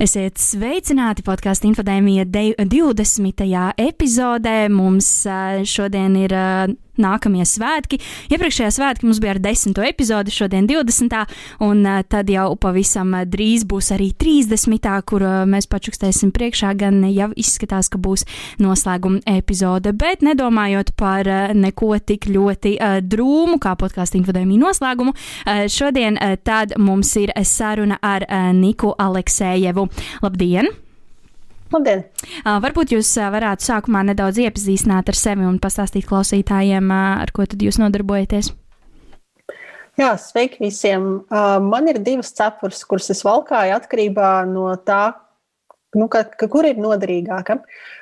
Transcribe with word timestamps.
Esiet 0.00 0.38
sveicināti 0.40 1.20
podkāstu 1.20 1.66
infodēmija 1.68 2.22
20. 2.24 3.42
epizodē. 3.84 4.54
Mums 4.72 5.10
šodien 5.68 6.14
ir 6.16 6.32
nākamie 7.00 7.46
svētki. 7.48 7.98
Iepriekšējā 8.30 8.70
svētki 8.76 9.08
mums 9.08 9.20
bija 9.22 9.34
ar 9.34 9.40
10. 9.42 9.78
epizodi, 9.88 10.34
šodien 10.34 10.68
20. 10.68 11.16
un 11.66 11.82
tad 12.08 12.30
jau 12.30 12.48
pavisam 12.60 13.14
drīz 13.26 13.64
būs 13.68 13.90
arī 13.96 14.10
30. 14.14 14.90
kur 15.08 15.24
mēs 15.50 15.68
pačukstēsim 15.70 16.32
priekšā, 16.36 16.74
gan 16.78 17.02
jau 17.10 17.30
izskatās, 17.38 17.88
ka 17.92 18.00
būs 18.00 18.26
noslēguma 18.60 19.22
epizode, 19.36 19.94
bet 19.96 20.24
nedomājot 20.26 20.94
par 21.00 21.28
neko 21.56 21.94
tik 22.04 22.28
ļoti 22.30 22.76
drūmu 23.08 23.58
kā 23.62 23.76
podkāstu 23.80 24.20
infodēmiju 24.20 24.64
noslēgumu, 24.66 25.16
šodien 25.72 26.20
tad 26.44 26.76
mums 26.78 27.14
ir 27.20 27.34
saruna 27.44 28.00
ar 28.02 28.26
Niku 28.56 28.94
Aleksējevu. 28.98 29.88
Labdien! 30.24 30.89
Labdien! 31.70 32.02
Varbūt 32.42 32.96
jūs 32.96 33.12
varētu 33.30 33.68
sākumā 33.68 34.02
nedaudz 34.08 34.40
iepazīstināt 34.42 35.12
ar 35.12 35.18
sevi 35.18 35.46
un 35.46 35.60
pastāstīt 35.62 36.08
klausītājiem, 36.08 36.90
ar 36.90 37.30
ko 37.34 37.46
tad 37.46 37.62
jūs 37.62 37.78
nodarbojaties. 37.78 38.50
Jā, 40.00 40.14
sveiki 40.18 40.64
visiem! 40.64 41.06
Man 41.66 41.90
ir 41.92 42.00
divas 42.02 42.32
cepures, 42.34 42.82
kuras 42.88 43.10
es 43.14 43.22
valkāju 43.26 43.76
atkarībā 43.76 44.32
no 44.50 44.72
tā, 44.86 45.12
nu, 45.94 46.06
ka, 46.10 46.22
ka 46.24 46.46
kur 46.50 46.66
ir 46.68 46.78
noderīgāka. 46.80 47.58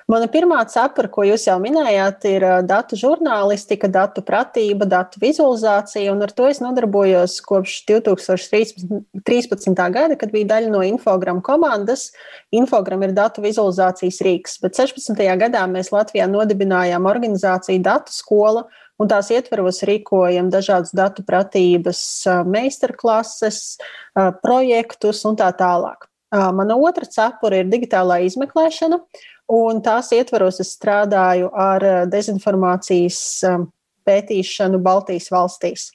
Mana 0.09 0.29
pirmā 0.33 0.61
cepura, 0.73 1.09
ko 1.13 1.25
jūs 1.27 1.47
jau 1.49 1.57
minējāt, 1.61 2.25
ir 2.31 2.45
datu 2.69 2.97
žurnālistika, 3.01 3.89
datu 3.93 4.23
pratība, 4.25 4.89
datu 4.89 5.21
vizualizācija, 5.23 6.13
ar 6.13 6.33
to 6.37 6.49
es 6.49 6.61
nodarbojos 6.65 7.39
kopš 7.45 7.79
2013. 7.91 9.85
gada, 9.95 10.17
kad 10.21 10.33
biju 10.33 10.49
daļa 10.49 10.73
no 10.73 10.83
Infogram 10.87 11.43
komandas. 11.45 12.11
Infogram 12.53 13.05
ir 13.05 13.15
datu 13.17 13.45
vizualizācijas 13.45 14.21
rīks, 14.25 14.59
bet 14.65 14.77
16. 14.81 15.25
gadā 15.45 15.65
mēs 15.71 15.93
Latvijā 15.93 16.29
nodibinājām 16.31 17.09
organizāciju 17.09 17.85
Datu 17.85 18.13
skola, 18.13 18.67
un 18.99 19.09
tās 19.11 19.31
ietveros 19.33 19.85
rīkojam 19.87 20.49
dažādas 20.53 20.93
datu 20.97 21.25
pratības, 21.27 22.01
meistarklases, 22.49 23.79
projektus 24.43 25.25
un 25.29 25.39
tā 25.39 25.53
tālāk. 25.57 26.08
Mana 26.33 26.77
otra 26.77 27.09
cepura 27.09 27.63
ir 27.63 27.71
digitālā 27.73 28.21
izmeklēšana, 28.27 28.99
un 29.55 29.81
tās 29.81 30.13
ietvaros 30.13 30.61
es 30.61 30.75
strādāju 30.77 31.49
ar 31.57 31.87
dezinformācijas 32.13 33.23
pētīšanu 34.09 34.81
Baltijas 34.85 35.29
valstīs. 35.33 35.91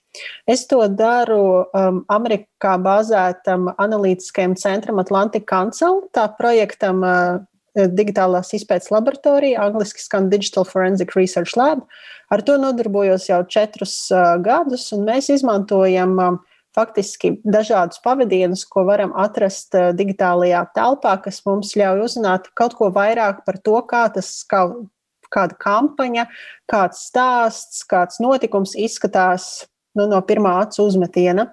Es 0.50 0.68
to 0.70 0.82
daru 0.94 1.66
um, 1.66 2.04
Amerikā 2.14 2.76
bāzētam 2.82 3.72
analītiskajam 3.82 4.56
centram 4.60 5.02
Atlantic 5.02 5.48
Council, 5.50 6.04
tā 6.14 6.28
projektam 6.38 7.02
uh, 7.08 7.42
digitālās 7.74 8.54
izpētes 8.54 8.92
laboratorija, 8.94 9.62
angļuiski 9.66 10.06
skan 10.06 10.30
Digital 10.34 10.68
Forensic 10.70 11.16
Research 11.18 11.58
Lab. 11.58 11.86
Ar 12.34 12.46
to 12.46 12.58
nodarbojos 12.62 13.30
jau 13.32 13.42
četrus 13.50 13.96
uh, 14.14 14.36
gadus, 14.46 14.92
un 14.96 15.08
mēs 15.10 15.32
izmantojam 15.34 16.18
um, 16.22 16.42
faktiski 16.76 17.36
dažādus 17.44 18.02
pavadienus, 18.04 18.66
ko 18.70 18.86
varam 18.88 19.14
atrast 19.20 19.76
eh, 19.78 19.92
digitālajā 19.98 20.66
telpā, 20.78 21.18
kas 21.26 21.44
mums 21.48 21.76
ļauj 21.80 22.06
uzzināt 22.08 22.50
kaut 22.58 22.78
ko 22.80 22.90
vairāk 22.94 23.44
par 23.48 23.60
to, 23.64 23.78
kā 23.90 24.08
tas, 24.14 24.32
kā, 24.50 24.66
kāda 25.34 25.58
kampaņa, 25.62 26.28
kāds 26.72 27.06
stāsts, 27.10 27.86
kāds 27.90 28.22
notikums 28.24 28.78
izskatās 28.80 29.66
nu, 29.98 30.08
no 30.10 30.20
pirmā 30.26 30.56
acu 30.64 30.88
uzmetiena. 30.88 31.48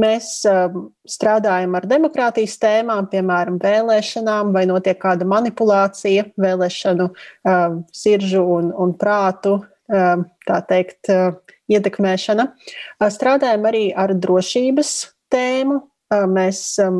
Mēs 0.00 0.36
um, 0.50 0.88
strādājam 1.08 1.76
ar 1.78 1.86
demokrātijas 1.90 2.56
tēmām, 2.62 3.08
piemēram, 3.12 3.60
vēlēšanām, 3.62 4.52
vai 4.56 4.64
notiek 4.70 4.98
kāda 5.02 5.26
manipulācija, 5.30 6.28
vēlēšanu 6.40 7.10
um, 7.10 7.80
siržu 7.94 8.44
un, 8.56 8.72
un 8.74 8.94
prātu, 8.98 9.60
um, 9.90 10.26
tā 10.48 10.60
teikt, 10.70 11.12
uh, 11.14 11.53
ietekmēšana. 11.72 12.50
Strādājam 13.12 13.66
arī 13.70 13.88
ar 13.96 14.14
drošības 14.16 14.94
tēmu. 15.32 15.80
Mēs 16.30 16.58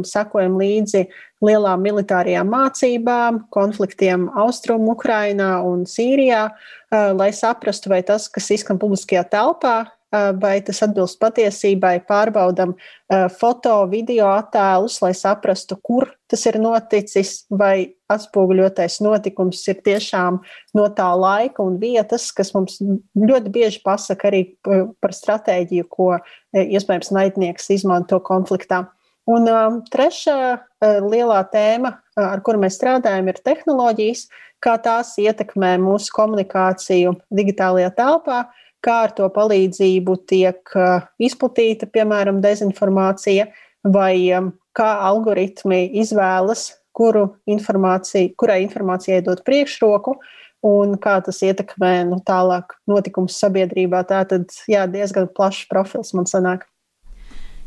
sekojam 0.08 0.56
līdzi 0.58 1.04
lielām 1.44 1.82
militārajām 1.84 2.48
mācībām, 2.50 3.44
konfliktiem 3.54 4.26
Austrumu, 4.41 4.94
Ukrainā 4.97 5.60
un 5.62 5.84
Sīrijā, 5.86 6.48
lai 6.91 7.28
saprastu, 7.36 7.92
vai 7.92 8.00
tas, 8.06 8.26
kas 8.32 8.50
izskan 8.56 8.80
publiskajā 8.80 9.22
telpā, 9.30 9.76
vai 10.41 10.58
tas 10.64 10.78
atbilst 10.84 11.19
patiesībai, 11.22 11.97
pārbaudam 12.08 12.75
foto, 13.38 13.75
video 13.91 14.28
attēlus, 14.34 15.00
lai 15.02 15.12
saprastu, 15.16 15.78
kur 15.82 16.06
tas 16.30 16.44
ir 16.47 16.58
noticis, 16.62 17.44
vai 17.50 17.97
atspoguļotais 18.12 19.00
notikums 19.04 19.62
ir 19.70 19.80
tiešām 19.86 20.41
no 20.78 20.88
tā 20.94 21.08
laika 21.19 21.64
un 21.64 21.78
vietas, 21.82 22.30
kas 22.36 22.53
mums 22.54 22.78
ļoti 23.19 23.53
bieži 23.54 23.82
pasaka 23.84 24.30
arī 24.30 24.44
par 24.62 25.16
stratēģiju, 25.16 25.88
ko 25.91 26.10
iespējams 26.54 27.14
naidnieks 27.16 27.72
izmanto 27.74 28.20
konfliktā. 28.24 28.84
Un 29.24 29.48
um, 29.48 29.76
trešā 29.88 30.38
uh, 30.53 30.97
lielā 31.00 31.38
tēma, 31.48 31.94
ar 32.20 32.42
kuru 32.44 32.60
mēs 32.60 32.76
strādājam, 32.76 33.30
ir 33.32 33.41
tehnoloģijas, 33.41 34.26
kā 34.64 34.74
tās 34.84 35.14
ietekmē 35.20 35.74
mūsu 35.80 36.12
komunikāciju 36.12 37.14
digitālajā 37.32 37.88
telpā, 37.97 38.42
uh, 38.44 38.63
kā 38.84 39.00
ar 39.06 39.15
to 39.17 39.28
palīdzību 39.33 40.17
tiek 40.28 40.77
uh, 40.77 41.06
izplatīta, 41.22 41.89
piemēram, 41.91 42.43
dezinformācija, 42.45 43.49
vai 43.84 44.15
um, 44.37 44.53
kā 44.77 44.91
algoritmi 45.09 45.87
izvēlas, 46.03 46.71
kuru 46.95 47.27
informāciju, 47.50 48.34
kurai 48.39 48.61
informācijai 48.65 49.22
dot 49.27 49.43
priekšroku, 49.47 50.19
un 50.65 50.95
kā 51.03 51.17
tas 51.25 51.41
ietekmē 51.45 51.97
nu, 52.09 52.21
tālāk 52.25 52.77
notikumus 52.89 53.37
sabiedrībā. 53.43 54.05
Tā 54.09 54.22
tad 54.31 54.55
jā, 54.71 54.87
diezgan 54.91 55.28
plašs 55.34 55.66
profils 55.72 56.15
man 56.16 56.31
sanāk. 56.31 56.69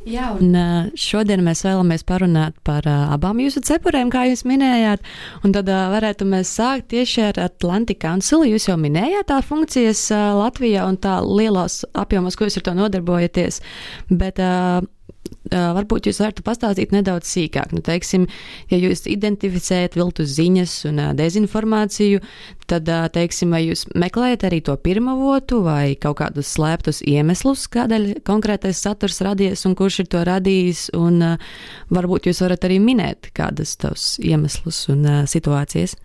Jā, 0.08 0.30
un 0.40 0.56
šodien 0.96 1.42
mēs 1.44 1.66
vēlamies 1.66 2.06
parunāt 2.08 2.56
par 2.68 2.86
abām 2.88 3.42
jūsu 3.44 3.62
cepurēm, 3.68 4.12
kā 4.14 4.24
jūs 4.30 4.46
minējāt. 4.48 5.04
Un 5.44 5.56
tad 5.56 5.68
varētu 5.68 6.28
mēs 6.30 6.54
sākt 6.60 6.90
tieši 6.94 7.26
ar 7.30 7.42
Atlantic 7.48 8.00
Council. 8.04 8.46
Jūs 8.48 8.70
jau 8.70 8.78
minējāt 8.80 9.28
tā 9.32 9.42
funkcijas 9.44 10.08
Latvijā 10.14 10.88
un 10.88 11.00
tā 11.04 11.18
lielos 11.26 11.82
apjomos, 11.98 12.38
ko 12.40 12.48
jūs 12.48 12.62
ar 12.62 12.68
to 12.70 12.78
nodarbojaties. 12.78 13.60
Bet 14.08 14.40
Varbūt 15.52 16.10
jūs 16.10 16.20
varat 16.22 16.42
pastāstīt 16.46 16.94
nedaudz 16.96 17.30
sīkāk. 17.32 17.74
Nu, 17.76 17.82
teiksim, 17.86 18.28
ja 18.72 18.80
jūs 18.82 19.06
identificējat 19.10 19.98
viltus 19.98 20.34
ziņas 20.36 20.74
un 20.90 21.02
dezinformāciju, 21.18 22.22
tad, 22.68 22.90
teiksim, 23.16 23.56
vai 23.56 23.64
jūs 23.66 23.86
meklējat 23.96 24.48
arī 24.50 24.62
to 24.68 24.76
pirmavotu 24.82 25.62
vai 25.66 25.96
kaut 26.00 26.20
kādus 26.22 26.52
slēptus 26.58 27.02
iemeslus, 27.08 27.68
kādēļ 27.72 28.10
konkrētais 28.28 28.84
saturs 28.84 29.22
radies 29.26 29.66
un 29.70 29.78
kurš 29.80 30.04
ir 30.04 30.12
to 30.14 30.24
radījis, 30.28 30.88
un 30.98 31.24
varbūt 31.94 32.30
jūs 32.30 32.44
varat 32.46 32.68
arī 32.68 32.82
minēt 32.84 33.32
kādas 33.38 33.78
tavs 33.80 34.16
iemeslus 34.24 34.86
un 34.94 35.06
situācijas. 35.30 35.98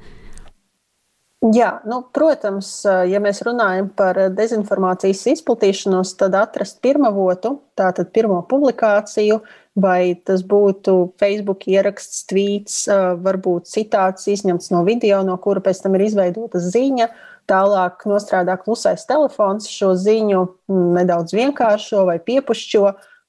Jā, 1.42 1.80
nu, 1.90 1.96
protams, 2.14 2.68
ja 2.86 3.18
mēs 3.18 3.40
runājam 3.42 3.88
par 3.98 4.14
dezinformācijas 4.30 5.24
izplatīšanos, 5.32 6.12
tad 6.20 6.36
atrast 6.38 6.78
pirmavotu, 6.84 7.56
tātad 7.74 8.12
pirmo 8.14 8.36
publikāciju, 8.46 9.40
vai 9.74 10.14
tas 10.22 10.44
būtu 10.46 11.16
Facebook 11.18 11.66
ieraksts, 11.66 12.20
tvīts, 12.30 12.76
varbūt 13.24 13.66
citāts 13.72 14.28
izņemts 14.30 14.70
no 14.70 14.84
video, 14.86 15.24
no 15.26 15.34
kura 15.42 15.64
pēc 15.64 15.82
tam 15.82 15.98
ir 15.98 16.06
izveidota 16.06 16.62
ziņa. 16.62 17.08
Tālāk 17.50 18.06
nostrādā 18.06 18.54
klusais 18.60 19.02
telefons, 19.08 19.66
šo 19.66 19.96
ziņu 19.98 20.44
nedaudz 20.70 21.34
vienkāršo 21.34 22.04
vai 22.06 22.20
piepušķo, 22.22 22.84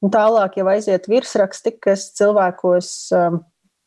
un 0.06 0.13
tālāk 0.13 0.60
jau 0.62 0.68
aiziet 0.69 1.10
virsraksti, 1.10 1.80
kas 1.81 2.12
cilvēkos 2.21 2.92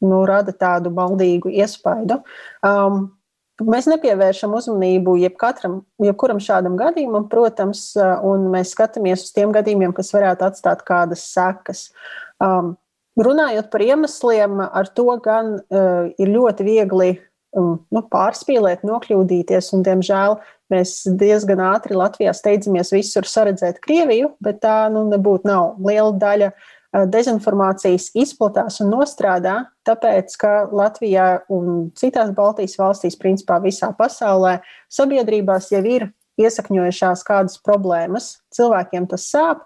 nu, 0.02 0.18
rada 0.26 0.50
tādu 0.50 0.90
maldīgu 0.98 1.54
iespaidu. 1.62 2.24
Um, 2.66 3.14
Mēs 3.64 3.86
nepievēršam 3.88 4.52
uzmanību 4.52 5.14
jebkatram, 5.22 5.78
jebkuram 6.04 6.40
šādam 6.44 6.74
gadījumam, 6.76 7.24
protams, 7.32 7.88
un 7.96 8.50
mēs 8.52 8.74
skatāmies 8.74 9.22
uz 9.24 9.30
tiem 9.32 9.54
gadījumiem, 9.54 9.94
kas 9.96 10.12
varētu 10.12 10.44
atstāt 10.44 10.82
kādas 10.84 11.22
sekas. 11.30 11.86
Um, 12.42 12.74
runājot 13.16 13.70
par 13.72 13.84
iemesliem, 13.86 14.60
ar 14.60 14.92
to 14.92 15.08
gan 15.24 15.56
uh, 15.56 16.12
ir 16.20 16.34
ļoti 16.34 16.68
viegli 16.68 17.10
um, 17.56 17.78
nu, 17.88 18.04
pārspīlēt, 18.12 18.84
nokļūdīties. 18.84 19.72
Un, 19.72 19.86
diemžēl 19.88 20.36
mēs 20.74 20.98
diezgan 21.16 21.64
ātri 21.64 21.96
Latvijā 21.96 22.36
steidzamies 22.36 22.92
visur 22.92 23.24
saredzēt 23.24 23.80
Krieviju, 23.80 24.34
bet 24.44 24.60
tā 24.68 24.82
nu, 24.92 25.06
nebūtu 25.08 25.48
nav. 25.48 25.78
Liela 25.80 26.12
daļa 26.20 26.52
uh, 26.52 26.72
dezinformācijas 27.04 28.10
izplatās 28.16 28.80
un 28.80 28.92
nostrādā, 28.94 29.56
tāpēc, 29.86 30.36
ka 30.40 30.52
Latvijā 30.72 31.26
un 31.52 31.90
citās 31.98 32.32
Baltijas 32.36 32.78
valstīs, 32.80 33.18
principā 33.20 33.58
visā 33.62 33.90
pasaulē, 33.98 34.58
sabiedrībās 34.92 35.70
jau 35.74 35.82
ir 35.84 36.08
iesakņojušās 36.40 37.24
kādas 37.26 37.60
problēmas. 37.64 38.36
Cilvēkiem 38.54 39.08
tas 39.10 39.28
sāp, 39.32 39.64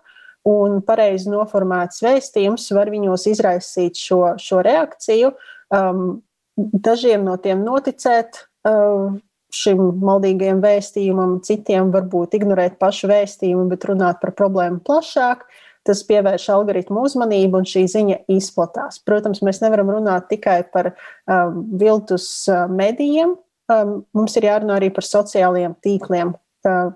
un 0.49 0.81
pareizi 0.87 1.31
noformēts 1.31 2.03
vēstījums 2.05 2.71
var 2.75 2.91
viņos 2.93 3.27
izraisīt 3.31 3.99
šo, 4.01 4.37
šo 4.41 4.63
reakciju. 4.67 5.35
Um, 5.75 6.23
dažiem 6.57 7.27
no 7.27 7.37
tiem 7.43 7.63
noticēt 7.67 8.45
uh, 8.69 9.11
šim 9.55 9.83
maldīgajam 10.03 10.63
vēstījumam, 10.63 11.41
citiem 11.47 11.91
varbūt 11.95 12.37
ignorēt 12.39 12.79
pašu 12.83 13.11
vēstījumu, 13.11 13.67
bet 13.73 13.87
runāt 13.91 14.21
par 14.23 14.35
problēmu 14.39 14.81
plašāk. 14.87 15.45
Tas 15.89 16.03
pievērš 16.05 16.49
algoritmu 16.53 17.07
uzmanību, 17.09 17.63
un 17.63 17.69
šī 17.69 17.87
ziņa 17.89 18.19
izplatās. 18.35 19.01
Protams, 19.07 19.41
mēs 19.47 19.63
nevaram 19.63 19.93
runāt 19.95 20.29
tikai 20.29 20.59
par 20.75 20.93
um, 20.93 21.63
viltus 21.81 22.27
uh, 22.53 22.67
medijiem. 22.69 23.33
Um, 23.71 24.01
mums 24.17 24.37
ir 24.37 24.49
jārunā 24.51 24.77
arī 24.77 24.91
par 24.93 25.07
sociālajiem 25.07 25.79
tīkliem. 25.85 26.35
Uh, 26.69 26.93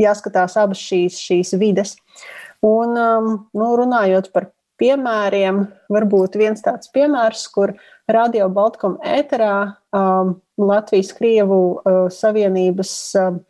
jāskatās 0.00 0.58
abas 0.60 0.82
šīs, 0.82 1.18
šīs 1.22 1.54
vides. 1.60 1.94
Un, 2.64 2.96
um, 2.98 3.32
nu, 3.56 3.70
runājot 3.78 4.30
par 4.34 4.50
piemēriem, 4.80 5.64
varbūt 5.92 6.38
viens 6.40 6.64
tāds 6.64 6.90
piemērs, 6.94 7.46
kur 7.54 7.74
Radio 8.10 8.48
Baltkom 8.52 8.98
ēterā 9.06 9.54
um, 9.94 10.36
Latvijas-Krievu 10.60 11.60
uh, 11.74 12.00
Savienības 12.12 12.94
um, 13.20 13.40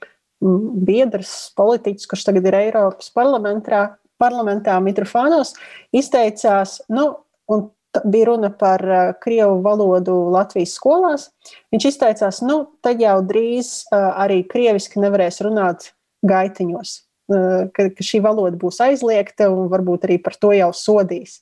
biedrs, 0.84 1.34
politiķis, 1.56 2.08
kurš 2.10 2.26
tagad 2.28 2.48
ir 2.50 2.58
Eiropas 2.58 3.10
parlamentā, 3.14 3.86
parlamentā 4.20 4.76
Mitrofānos, 4.82 5.54
izteicās, 5.94 6.80
nu, 6.92 7.10
un 7.50 7.66
bija 8.10 8.30
runa 8.32 8.50
par 8.50 8.84
uh, 8.84 9.14
krievu 9.22 9.60
valodu 9.64 10.16
Latvijas 10.34 10.74
skolās. 10.78 11.30
Viņš 11.74 11.88
izteicās, 11.92 12.42
nu, 12.46 12.64
tad 12.84 13.02
jau 13.02 13.18
drīz 13.26 13.80
uh, 13.88 14.12
arī 14.26 14.42
krieviski 14.50 15.02
nevarēs 15.02 15.42
runāt 15.46 15.92
gaitiņos 16.26 17.00
ka, 17.28 17.88
ka 17.96 18.04
šī 18.04 18.20
valoda 18.24 18.58
būs 18.60 18.80
aizliegta 18.84 19.48
un 19.52 19.68
varbūt 19.72 20.06
arī 20.08 20.18
par 20.22 20.36
to 20.40 20.52
jau 20.56 20.70
sodīs. 20.76 21.40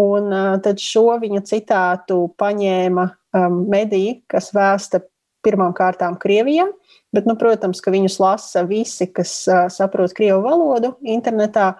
Un 0.00 0.32
tad 0.64 0.80
šo 0.80 1.18
viņa 1.20 1.42
citātu 1.46 2.24
paņēma 2.40 3.06
mediji, 3.68 4.22
kas 4.30 4.50
vēsta 4.56 5.02
pirmām 5.44 5.74
kārtām 5.76 6.16
Krievijā, 6.22 6.68
bet, 7.12 7.26
nu, 7.26 7.34
protams, 7.36 7.80
ka 7.82 7.92
viņus 7.92 8.20
lasa 8.22 8.62
visi, 8.64 9.08
kas 9.10 9.32
uh, 9.50 9.64
saprot 9.72 10.14
krievu 10.14 10.38
valodu 10.44 10.92
internetā, 11.02 11.72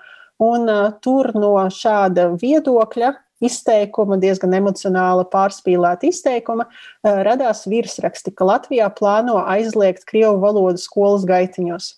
un 0.43 0.69
uh, 0.71 0.89
tur 1.05 1.31
no 1.39 1.55
šāda 1.71 2.33
viedokļa 2.41 3.15
izteikuma, 3.43 4.21
diezgan 4.23 4.55
emocionāla, 4.59 5.25
pārspīlēta 5.31 6.11
izteikuma, 6.11 6.69
uh, 6.69 7.23
radās 7.27 7.65
virsraksti, 7.71 8.35
ka 8.35 8.47
Latvijā 8.51 8.91
plāno 8.99 9.41
aizliegt 9.47 10.07
krievu 10.11 10.39
valodu 10.43 10.83
skolas 10.83 11.27
gaitiņos 11.29 11.95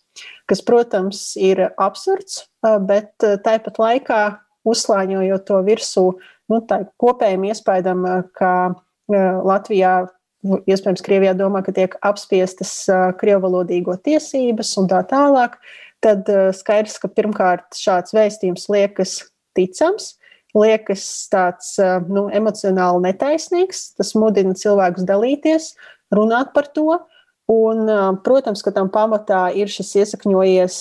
kas, 0.47 0.63
protams, 0.65 1.35
ir 1.41 1.61
absurds, 1.81 2.45
bet 2.89 3.13
tāpat 3.21 3.81
laikā 3.81 4.23
uzslāņojot 4.69 5.47
to 5.49 5.61
virsū 5.67 6.05
nu, 6.53 6.61
kopējiem 7.01 7.49
iespaidam, 7.51 8.05
ka 8.37 8.53
Latvijā, 9.45 9.95
iespējams, 10.45 11.05
Krievijā 11.05 11.35
domā, 11.37 11.65
ka 11.65 11.75
tiek 11.77 11.97
apspiestas 12.05 12.73
krievalodīgo 13.21 13.97
tiesības 14.05 14.75
un 14.81 14.89
tā 14.93 15.03
tālāk, 15.09 15.59
tad 16.05 16.29
skaidrs, 16.57 16.99
ka 17.01 17.09
pirmkārt 17.13 17.79
šāds 17.79 18.15
vēstījums 18.17 18.69
liekas 18.73 19.17
ticams, 19.57 20.13
liekas 20.55 21.05
tāds 21.33 21.75
nu, 22.11 22.29
emocionāli 22.35 23.09
netaisnīgs, 23.09 23.91
tas 23.99 24.15
mudina 24.19 24.55
cilvēkus 24.59 25.07
dalīties, 25.09 25.73
runāt 26.15 26.55
par 26.55 26.71
to. 26.77 27.01
Un, 27.51 27.85
protams, 28.25 28.63
ka 28.65 28.73
tam 28.73 28.89
pamatā 28.89 29.51
ir 29.53 29.69
šis 29.69 29.91
iesakņojies 30.01 30.77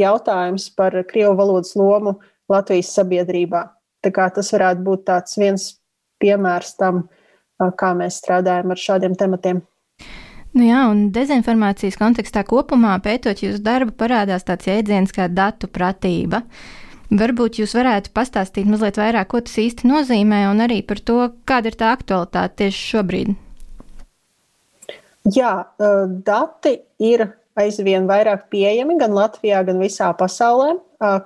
jautājums 0.00 0.70
par 0.72 0.94
krievu 1.10 1.34
valodas 1.36 1.74
lomu 1.76 2.14
Latvijas 2.48 2.94
sabiedrībā. 2.96 3.66
Tas 4.00 4.52
varētu 4.54 4.86
būt 4.86 5.12
viens 5.36 5.66
piemērs 6.22 6.72
tam, 6.80 7.02
kā 7.60 7.92
mēs 7.98 8.16
strādājam 8.22 8.72
ar 8.72 8.80
šādiem 8.80 9.18
tematiem. 9.20 9.60
Nu 10.50 10.66
jā, 10.66 10.80
un 10.90 11.10
dezinformācijas 11.14 11.94
kontekstā 12.00 12.42
kopumā 12.48 12.96
pētot 13.04 13.38
jūsu 13.44 13.60
darbu, 13.62 13.94
parādās 13.94 14.42
tāds 14.48 14.66
jēdziens 14.66 15.14
kā 15.14 15.28
datu 15.30 15.68
pratība. 15.70 16.42
Varbūt 17.10 17.60
jūs 17.60 17.74
varētu 17.74 18.10
pastāstīt 18.14 18.66
mazliet 18.70 18.98
vairāk, 18.98 19.28
ko 19.30 19.40
tas 19.46 19.56
īsti 19.62 19.86
nozīmē, 19.90 20.44
un 20.50 20.62
arī 20.62 20.80
par 20.86 20.98
to, 21.02 21.18
kāda 21.46 21.70
ir 21.70 21.78
tā 21.78 21.92
aktualitāte 21.94 22.64
tieši 22.64 22.82
šobrīd. 22.94 23.32
Jā, 25.34 25.52
dati 26.26 26.76
ir 27.02 27.26
aizvien 27.58 28.06
vairāk 28.10 28.46
pieejami 28.50 28.96
gan 28.98 29.14
Latvijā, 29.14 29.62
gan 29.66 29.82
visā 29.82 30.10
pasaulē. 30.18 30.76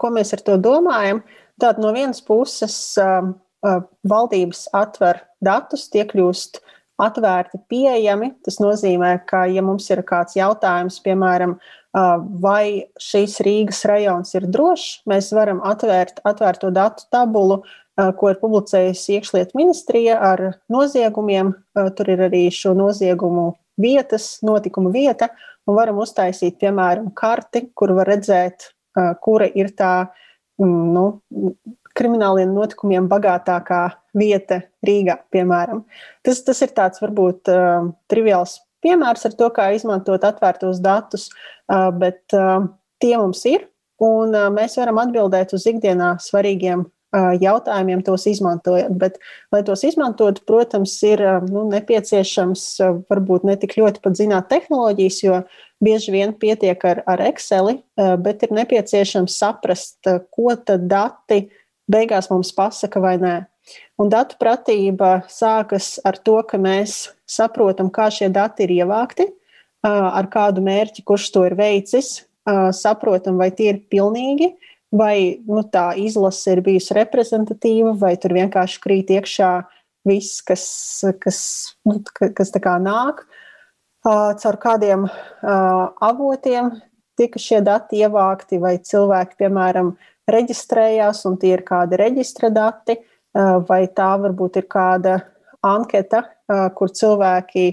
Ko 0.01 0.13
mēs 0.13 0.33
ar 0.37 0.45
to 0.45 0.57
domājam? 0.61 1.23
Tātad 1.61 1.81
no 1.85 1.93
vienas 1.97 2.21
puses 2.25 2.77
valdības 4.05 4.67
atver 4.77 5.23
datus, 5.45 5.89
tie 5.93 6.05
kļūst 6.09 6.64
atvērti, 7.01 7.61
pieejami. 7.71 8.33
Tas 8.45 8.61
nozīmē, 8.63 9.17
ka, 9.29 9.45
ja 9.51 9.63
mums 9.65 9.89
ir 9.91 10.05
kāds 10.07 10.37
jautājums, 10.39 11.01
piemēram, 11.05 11.57
vai 12.43 12.91
šīs 13.01 13.39
Rīgas 13.47 13.85
rajons 13.89 14.35
ir 14.35 14.49
drošs, 14.51 15.05
mēs 15.11 15.31
varam 15.35 15.63
atvērt 15.67 16.21
atvērto 16.27 16.73
datu 16.75 17.07
tabulu, 17.15 17.63
ko 17.95 18.31
ir 18.33 18.41
publicējusi 18.41 19.19
iekšlietu 19.19 19.59
ministrija 19.59 20.19
ar 20.33 20.43
noziegumiem. 20.73 21.53
Tur 21.95 22.11
ir 22.11 22.25
arī 22.27 22.49
šo 22.55 22.75
noziegumu 22.79 23.53
vietas, 23.79 24.39
notikuma 24.43 24.91
vieta, 24.95 25.31
un 25.69 25.79
varam 25.79 26.01
uztaisīt, 26.03 26.59
piemēram, 26.63 27.13
karti, 27.15 27.69
kur 27.75 27.95
var 27.95 28.11
redzēt, 28.11 28.73
kura 29.23 29.47
ir 29.47 29.71
tā 29.79 29.95
mm, 30.59 30.83
nu, 30.95 31.07
krimināliem 31.95 32.53
notikumiem 32.55 33.09
bagātākā 33.11 33.83
vieta 34.19 34.63
Rīgā, 34.87 35.19
piemēram. 35.35 35.85
Tas, 36.27 36.43
tas 36.47 36.63
ir 36.67 36.75
tāds 36.77 37.03
varbūt 37.03 37.51
uh, 37.53 37.91
triviāls 38.11 38.59
piemērs 38.85 39.29
ar 39.29 39.37
to, 39.39 39.51
kā 39.55 39.71
izmantot 39.77 40.25
atvērtos 40.27 40.83
datus, 40.85 41.29
uh, 41.31 41.89
bet 41.95 42.37
uh, 42.37 42.67
tie 43.03 43.15
mums 43.17 43.45
ir, 43.49 43.69
un 44.03 44.35
uh, 44.35 44.51
mēs 44.55 44.77
varam 44.81 45.01
atbildēt 45.05 45.57
uz 45.57 45.67
ikdienā 45.71 46.17
svarīgiem 46.23 46.89
jautājumiem 47.15 48.01
tos 48.03 48.25
izmantojot. 48.27 48.97
Bet, 48.99 49.21
lai 49.55 49.61
tos 49.63 49.85
izmantotu, 49.87 50.43
protams, 50.49 50.97
ir 51.07 51.21
nu, 51.47 51.63
nepieciešams 51.71 52.65
varbūt 53.07 53.47
ne 53.47 53.55
tik 53.63 53.77
ļoti 53.79 54.03
pat 54.03 54.19
zināt 54.19 54.49
tehnoloģijas, 54.51 55.21
jo 55.23 55.37
bieži 55.85 56.11
vien 56.11 56.35
pietiek 56.35 56.83
ar, 56.91 57.05
ar 57.07 57.23
Excel, 57.29 57.71
bet 57.95 58.43
ir 58.43 58.57
nepieciešams 58.59 59.39
saprast, 59.45 60.01
ko 60.35 60.57
tad 60.59 60.89
dati 60.91 61.45
beigās 61.91 62.31
mums 62.33 62.53
pasaka 62.57 63.03
vai 63.03 63.17
nē. 63.21 63.37
Un 64.01 64.11
datu 64.13 64.37
pratība 64.41 65.23
sākas 65.31 65.97
ar 66.05 66.19
to, 66.21 66.37
ka 66.49 66.61
mēs 66.61 67.15
saprotam, 67.31 67.89
kā 67.93 68.11
šie 68.13 68.29
dati 68.33 68.67
ir 68.67 68.75
ievākti, 68.83 69.29
ar 69.85 70.29
kādu 70.33 70.65
mērķi, 70.65 71.05
kurš 71.07 71.31
to 71.33 71.45
ir 71.49 71.57
veicis, 71.59 72.25
saprotam, 72.77 73.39
vai 73.41 73.51
tie 73.57 73.71
ir 73.73 73.81
pilnīgi, 73.93 74.53
vai 74.95 75.41
nu, 75.49 75.65
tā 75.65 75.93
izlase 75.99 76.55
ir 76.55 76.63
bijusi 76.65 76.97
reprezentatīva, 76.99 77.95
vai 77.99 78.15
tur 78.21 78.37
vienkārši 78.37 78.81
krīt 78.85 79.13
iekšā 79.17 79.53
viss, 80.09 80.43
kas, 80.45 80.67
kas, 81.23 81.41
nu, 81.89 82.01
kas 82.13 82.53
tā 82.55 82.61
kā 82.63 82.77
nāk. 82.83 83.25
Caur 84.05 84.59
kādiem 84.61 85.07
avotiem 86.05 86.75
tika 87.17 87.41
šie 87.41 87.63
dati 87.65 88.03
ievākti, 88.05 88.59
vai 88.61 88.77
cilvēki, 88.85 89.39
piemēram, 89.41 89.95
reģistrējās, 90.31 91.25
un 91.29 91.37
tie 91.41 91.55
ir 91.57 91.65
kādi 91.67 91.99
reģistra 92.01 92.51
dati, 92.55 92.97
vai 93.69 93.83
tā 93.91 94.15
varbūt 94.23 94.61
ir 94.63 94.69
kāda 94.71 95.19
anketa, 95.65 96.23
kur 96.77 96.93
cilvēki 96.93 97.67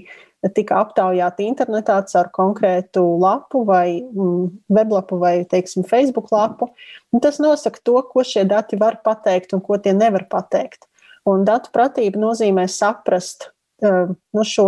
tika 0.56 0.80
aptaujāti 0.82 1.46
internetā 1.46 2.00
caur 2.10 2.30
konkrētu 2.34 3.02
lapu 3.22 3.62
vai 3.66 4.02
mm, 4.02 4.48
weblapu 4.74 5.20
vai, 5.20 5.34
teiksim, 5.46 5.84
Facebook 5.86 6.32
lapu. 6.34 6.72
Un 7.14 7.22
tas 7.22 7.38
nosaka 7.38 7.78
to, 7.84 8.00
ko 8.10 8.24
šie 8.26 8.42
dati 8.50 8.78
var 8.80 8.98
pateikt 9.06 9.54
un 9.54 9.62
ko 9.62 9.78
tie 9.78 9.94
nevar 9.94 10.26
pateikt. 10.30 10.88
Un 11.30 11.44
datu 11.46 11.70
pratība 11.70 12.18
nozīmē 12.18 12.66
saprast 12.66 13.52
uh, 13.86 14.10
nu, 14.10 14.42
šo 14.42 14.66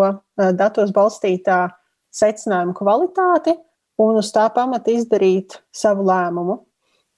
datos 0.55 0.95
balstītā 0.95 1.67
secinājumu 2.15 2.77
kvalitāti 2.79 3.57
un 3.99 4.21
uz 4.21 4.31
tā 4.35 4.47
pamata 4.55 4.95
izdarīt 4.95 5.59
savu 5.75 6.07
lēmumu. 6.07 6.61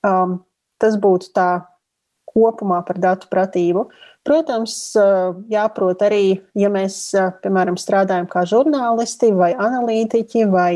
Um, 0.06 0.38
tas 0.83 0.99
būtu 1.00 1.33
tā 1.37 1.50
kopumā 2.37 2.83
par 2.85 2.99
datu 3.00 3.30
pratību. 3.33 3.87
Protams, 4.26 4.75
jāprot 5.49 6.02
arī, 6.04 6.42
ja 6.59 6.68
mēs, 6.73 7.14
piemēram, 7.45 7.78
strādājam 7.80 8.26
kā 8.28 8.42
žurnālisti 8.49 9.30
vai 9.37 9.52
analītiķi 9.54 10.45
vai 10.50 10.71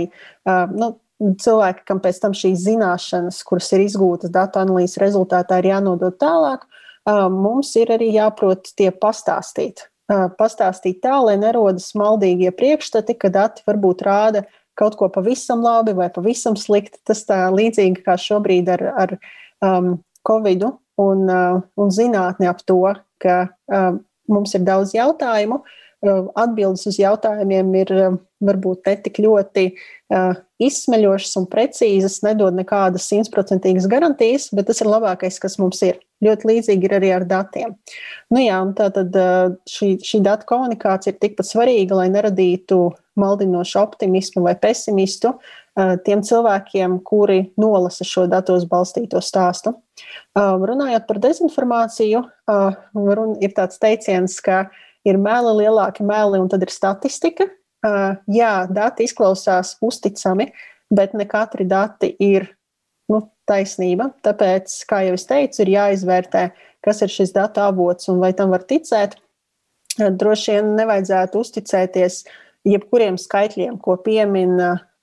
nu, 0.73 0.93
cilvēki, 1.21 1.85
kam 1.89 2.01
pēc 2.01 2.21
tam 2.23 2.37
šīs 2.37 2.63
zināšanas, 2.65 3.43
kuras 3.45 3.69
ir 3.77 3.85
iegūtas 3.85 4.33
datu 4.33 4.63
analīzes 4.63 5.01
rezultātā, 5.03 5.59
ir 5.61 5.73
jānodod 5.75 6.17
tālāk, 6.23 6.65
mums 7.35 7.75
ir 7.77 7.93
arī 7.93 8.13
jāprot 8.15 8.73
tie 8.79 8.89
pastāstīt. 8.95 9.85
Pastāstīt 10.39 11.03
tā, 11.05 11.19
lai 11.23 11.37
nerodas 11.39 11.93
maldīgie 11.99 12.51
priekšstati, 12.57 13.15
ka 13.21 13.29
dati 13.31 13.63
varbūt 13.69 14.03
rāda 14.07 14.47
kaut 14.81 14.97
ko 14.97 15.11
pavisam 15.13 15.61
labi 15.63 15.93
vai 15.95 16.09
pavisam 16.11 16.57
slikti. 16.57 16.99
Tas 17.07 17.27
tā 17.29 17.45
līdzīgi 17.53 18.03
kā 18.07 18.17
šobrīd 18.19 18.71
ar, 18.73 18.83
ar 19.05 19.15
um, 19.65 19.99
Covid 20.27 20.67
un, 21.01 21.27
uh, 21.29 21.61
un 21.81 21.93
zinātni 21.95 22.49
ap 22.51 22.65
to, 22.69 22.83
ka 23.23 23.43
uh, 23.49 23.93
mums 24.31 24.57
ir 24.57 24.67
daudz 24.67 24.95
jautājumu. 24.97 25.63
Uh, 26.01 26.31
atbildes 26.41 26.87
uz 26.89 26.97
jautājumiem 26.97 27.75
ir 27.83 27.91
uh, 27.93 28.15
varbūt 28.41 28.89
ne 28.89 28.95
tik 29.05 29.19
ļoti 29.21 29.67
uh, 29.69 30.39
izsmeļošas 30.65 31.37
un 31.41 31.49
precīzas, 31.53 32.23
nedod 32.25 32.57
nekādas 32.57 33.09
simtprocentīgas 33.11 33.89
garantijas, 33.91 34.49
bet 34.57 34.71
tas 34.71 34.81
ir 34.81 34.89
labākais, 34.89 35.37
kas 35.43 35.59
mums 35.61 35.83
ir. 35.85 36.01
Ļoti 36.25 36.49
līdzīgi 36.51 36.85
ir 36.85 36.95
arī 36.99 37.11
ar 37.17 37.25
datiem. 37.25 37.71
Nu 38.33 38.41
jā, 38.43 38.59
tā 38.77 38.91
tad 38.97 39.15
uh, 39.17 39.53
šī, 39.69 39.95
šī 40.05 40.23
datu 40.25 40.49
komunikācija 40.49 41.15
ir 41.15 41.21
tikpat 41.21 41.49
svarīga, 41.49 41.97
lai 42.01 42.11
neradītu 42.13 42.81
maldinošu 43.21 43.81
optimismu 43.81 44.45
vai 44.45 44.57
pesimistu 44.61 45.35
uh, 45.35 45.55
tiem 46.05 46.23
cilvēkiem, 46.27 46.99
kuri 47.07 47.53
nolasa 47.61 48.05
šo 48.07 48.27
datos 48.31 48.67
balstīto 48.69 49.21
stāstu. 49.25 49.75
Runājot 50.37 51.07
par 51.09 51.21
dezinformāciju, 51.23 52.23
ir 53.41 53.55
tāds 53.57 53.81
teiciens, 53.83 54.37
ka 54.45 54.65
ir 55.07 55.19
meli, 55.21 55.55
lielāki 55.63 56.05
meli, 56.07 56.41
un 56.43 56.49
tad 56.53 56.65
ir 56.67 56.73
statistika. 56.75 57.49
Jā, 58.29 58.55
dati 58.69 59.07
izklausās 59.09 59.77
uzticami, 59.85 60.51
bet 60.93 61.15
ne 61.17 61.25
katri 61.29 61.65
dati 61.69 62.13
ir 62.21 62.51
nu, 63.11 63.23
taisnība. 63.49 64.11
Tāpēc, 64.27 64.75
kā 64.91 65.05
jau 65.07 65.17
es 65.17 65.25
teicu, 65.29 65.63
ir 65.65 65.75
jāizvērtē, 65.77 66.45
kas 66.85 67.03
ir 67.05 67.13
šis 67.13 67.33
datu 67.37 67.65
avots 67.65 68.11
un 68.13 68.21
vai 68.23 68.33
tam 68.37 68.53
var 68.53 68.67
ticēt. 68.69 69.17
Droši 69.99 70.55
vien 70.55 70.75
nevajadzētu 70.79 71.41
uzticēties 71.41 72.23
jebkuriem 72.69 73.17
skaitļiem, 73.21 73.81
ko 73.83 73.97
piemin 74.05 74.61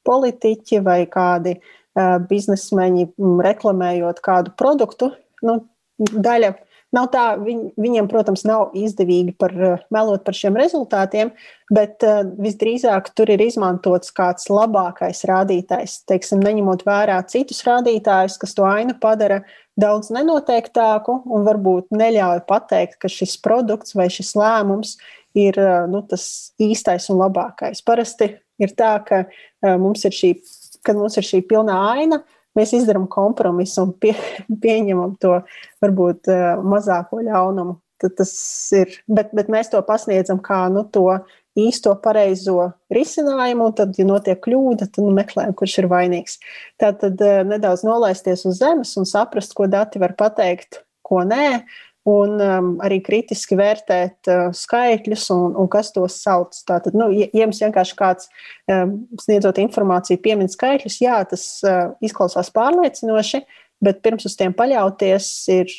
politiķi 0.07 0.81
vai 0.85 1.01
kādi 1.11 1.57
biznesmeņi 1.97 3.07
reklamējot 3.41 4.19
kādu 4.25 4.53
produktu. 4.59 5.11
Nu, 5.45 5.59
daļa 5.97 6.53
Nav 6.95 7.09
tā, 7.11 7.23
viņ, 7.35 7.63
viņiem, 7.75 8.05
protams, 8.07 8.45
nav 8.47 8.71
izdevīgi 8.77 9.33
par, 9.35 9.51
melot 9.91 10.23
par 10.23 10.35
šiem 10.37 10.55
rezultātiem, 10.55 11.33
bet 11.73 12.03
uh, 12.07 12.21
visdrīzāk 12.39 13.09
tur 13.17 13.33
ir 13.33 13.43
izmantots 13.43 14.13
kāds 14.15 14.47
labākais 14.47 15.25
rādītājs, 15.27 15.99
teiksim, 16.07 16.39
neņemot 16.45 16.85
vērā 16.87 17.19
citus 17.27 17.59
rādītājus, 17.67 18.39
kas 18.39 18.55
to 18.55 18.63
ainu 18.69 18.95
padara 19.01 19.41
daudz 19.75 20.13
nenoteiktāku 20.15 21.19
un 21.27 21.43
varbūt 21.47 21.91
neļauj 21.91 22.45
pateikt, 22.47 23.01
ka 23.03 23.11
šis 23.11 23.35
produkts 23.43 23.97
vai 23.97 24.07
šis 24.13 24.31
lēmums 24.39 24.95
ir 25.35 25.59
uh, 25.59 25.83
nu, 25.91 26.05
tas 26.07 26.53
īstais 26.55 27.11
un 27.11 27.19
labākais. 27.19 27.83
Parasti 27.83 28.31
ir 28.61 28.73
tā, 28.77 28.95
ka 29.07 29.25
uh, 29.27 29.75
mums 29.81 30.05
ir 30.07 30.15
šī, 30.15 30.33
kad 30.85 30.97
mums 30.99 31.17
ir 31.19 31.25
šī 31.27 31.43
pilnā 31.49 31.77
aina, 31.93 32.21
uh, 32.21 32.37
mēs 32.57 32.75
izdarām 32.77 33.07
kompromisu 33.11 33.85
un 33.85 33.95
pie, 34.01 34.15
pieņemam 34.63 35.17
to 35.21 35.39
varbūt 35.83 36.31
uh, 36.31 36.63
mazāko 36.63 37.21
ļaunumu. 37.25 37.79
Tad 37.97 38.13
tas 38.19 38.31
ir, 38.77 38.91
bet, 39.09 39.31
bet 39.33 39.47
mēs 39.49 39.71
to 39.71 39.79
pasniedzam 39.85 40.37
kā 40.45 40.67
nu, 40.69 40.83
to 40.93 41.07
īsto 41.57 41.95
pareizo 41.97 42.67
risinājumu, 42.93 43.71
un 43.71 43.77
tad, 43.79 43.95
ja 43.97 44.05
notiek 44.05 44.37
kļūda, 44.43 44.85
tad 44.85 45.01
nu, 45.01 45.15
meklējam, 45.17 45.55
kurš 45.57 45.79
ir 45.81 45.87
vainīgs. 45.89 46.37
Tā 46.81 46.91
tad 47.01 47.23
uh, 47.25 47.41
nedaudz 47.47 47.85
nolaisties 47.87 48.45
uz 48.49 48.61
zemes 48.61 48.93
un 49.01 49.09
saprast, 49.09 49.57
ko 49.57 49.65
dati 49.71 50.01
var 50.03 50.13
pateikt, 50.19 50.83
ko 51.07 51.23
nē, 51.25 51.63
un 52.07 52.39
um, 52.39 52.69
arī 52.85 53.01
kritiski 53.03 53.57
vērtēt 53.59 54.29
uh, 54.31 54.47
skaitļus 54.55 55.27
un, 55.35 55.55
un 55.59 55.69
kas 55.71 55.91
tos 55.95 56.15
sauc. 56.23 56.55
Tātad, 56.67 56.95
nu, 56.97 57.09
ja 57.11 57.27
jums 57.35 57.59
vienkārši 57.63 57.97
kāds 57.99 58.29
um, 58.71 58.95
sniedzot 59.19 59.59
informāciju, 59.63 60.21
piemin 60.23 60.51
skaitļus, 60.51 61.01
jā, 61.03 61.19
tas 61.27 61.45
uh, 61.67 61.89
izklausās 62.03 62.51
pārliecinoši, 62.55 63.43
bet 63.83 63.99
pirms 64.05 64.25
uz 64.29 64.37
tiem 64.39 64.55
paļauties, 64.57 65.31
ir 65.53 65.73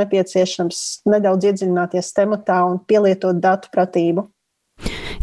nepieciešams 0.00 0.80
nedaudz 1.12 1.50
iedziļināties 1.50 2.14
tematā 2.16 2.62
un 2.70 2.80
pielietot 2.88 3.38
datu 3.44 3.70
pratību. 3.74 4.24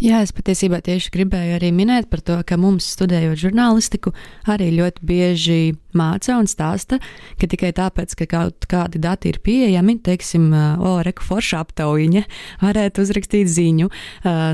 Jā, 0.02 0.24
es 0.26 0.32
patiesībā 0.34 0.80
tieši 0.82 1.12
gribēju 1.14 1.60
arī 1.60 1.68
minēt 1.78 2.08
par 2.10 2.24
to, 2.26 2.40
ka 2.42 2.56
mums, 2.58 2.88
studējot 2.96 3.38
žurnālistiku, 3.38 4.16
arī 4.50 4.72
ļoti 4.74 5.06
bieži 5.06 5.58
māca 5.94 6.40
un 6.40 6.48
stāsta, 6.50 6.98
ka 7.38 7.50
tikai 7.52 7.70
tāpēc, 7.78 8.16
ka 8.18 8.26
kaut 8.32 8.66
kādi 8.72 8.98
dati 9.04 9.30
ir 9.30 9.38
pieejami, 9.46 10.00
teiksim, 10.02 10.48
o, 10.82 10.96
reku 11.06 11.22
forša 11.28 11.62
aptaujiņa, 11.68 12.24
varētu 12.64 13.06
uzrakstīt 13.06 13.52
ziņu. 13.54 13.92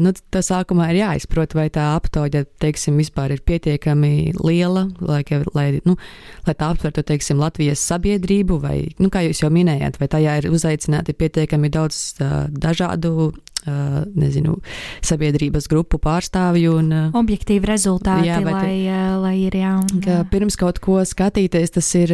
Nu, 0.03 0.13
tā 0.35 0.43
sākumā 0.43 0.89
ir 0.91 0.99
jāizprot, 1.05 1.55
vai 1.55 1.69
tā 1.71 1.93
aptauja, 1.93 2.43
teiksim, 2.59 2.99
vispār 2.99 3.37
ir 3.37 3.45
pietiekami 3.47 4.33
liela, 4.41 4.89
lai, 4.99 5.21
lai, 5.55 5.67
nu, 5.87 5.95
lai 6.43 6.57
tā 6.59 6.73
aptvertu, 6.73 7.05
teiksim, 7.07 7.39
Latvijas 7.39 7.87
sabiedrību, 7.87 8.59
vai, 8.67 8.77
nu, 8.99 9.07
kā 9.13 9.23
jūs 9.23 9.45
jau 9.45 9.53
minējāt, 9.53 10.01
vai 10.03 10.11
tajā 10.11 10.41
ir 10.41 10.51
uzaicināti 10.51 11.15
pietiekami 11.15 11.71
daudz 11.71 12.17
dažādu 12.51 13.31
nezinu, 13.65 14.57
sabiedrības 15.05 15.67
grupu 15.71 15.99
pārstāvju. 16.01 16.75
Un, 16.79 16.91
Objektīvi 17.17 17.67
rezultāti, 17.67 18.29
jā, 18.29 18.39
lai, 18.45 18.61
te, 18.63 18.95
lai 19.21 19.33
ir 19.41 19.57
jā. 19.57 19.73
jā. 20.05 20.19
Pirms 20.31 20.57
kaut 20.59 20.79
ko 20.83 20.99
skatīties, 21.07 21.73
tas 21.75 21.89
ir 21.99 22.13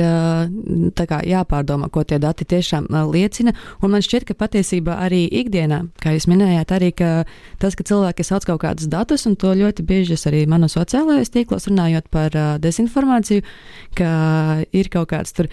kā, 0.97 1.21
jāpārdomā, 1.27 1.89
ko 1.93 2.05
tie 2.07 2.19
dati 2.21 2.47
tiešām 2.49 2.89
liecina. 3.13 3.53
Un 3.83 3.93
man 3.93 4.05
šķiet, 4.05 4.27
ka 4.29 4.37
patiesībā 4.39 4.97
arī 5.05 5.25
ikdienā, 5.43 5.83
kā 6.01 6.15
jūs 6.15 6.29
minējāt, 6.31 6.73
arī 6.75 6.91
tas, 6.93 7.77
ka 7.77 7.85
cilvēki 7.87 8.25
sauc 8.27 8.47
kaut 8.49 8.63
kādus 8.65 8.89
datus, 8.91 9.27
un 9.29 9.37
to 9.39 9.53
ļoti 9.57 9.85
bieži 9.87 10.17
es 10.17 10.27
arī 10.29 10.45
manu 10.49 10.69
sociālajos 10.71 11.33
tīklos 11.33 11.69
runājot 11.69 12.09
par 12.13 12.35
dezinformāciju, 12.63 13.45
ka 13.97 14.11
ir 14.73 14.89
kaut 14.93 15.11
kāds 15.13 15.35
tur 15.35 15.51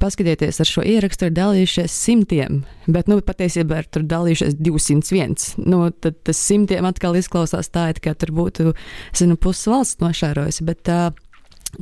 paskatieties, 0.00 0.60
ar 0.62 0.68
šo 0.68 0.84
ierakstu 0.86 1.28
ir 1.28 1.34
dalījušies 1.36 1.94
simtiem, 2.06 2.62
bet 2.88 3.10
nu, 3.10 3.20
patiesībā 3.24 3.82
ir 3.82 3.88
tur 3.92 4.06
dalījušies 4.08 4.58
201. 4.58 5.64
Nu, 5.64 5.86
tad 5.92 6.20
tas 6.26 6.40
simtiem 6.40 6.88
atkal 6.88 7.18
izklausās 7.20 7.72
tā, 7.72 7.90
it 7.94 8.02
kā 8.04 8.16
tur 8.18 8.34
būtu 8.36 8.74
zinu, 9.16 9.38
puses 9.40 9.68
valsts 9.70 10.02
nošērojusi. 10.04 10.68
Bet, 10.68 10.94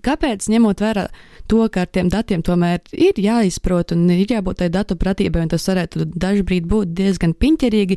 Kāpēc, 0.04 0.44
ņemot 0.52 0.82
vērā 0.84 1.06
to, 1.48 1.62
ka 1.72 1.86
ar 1.86 1.88
tiem 1.88 2.10
datiem 2.12 2.42
tomēr 2.44 2.82
ir 2.92 3.16
jāizprot 3.24 3.94
un 3.96 4.04
ir 4.12 4.28
jābūt 4.28 4.60
tai 4.60 4.68
datu 4.72 4.98
pratībai, 5.00 5.46
un 5.46 5.52
tas 5.54 5.64
varētu 5.70 6.04
dažkārt 6.12 6.68
būt 6.68 6.92
diezgan 6.98 7.32
piņķerīgi, 7.32 7.96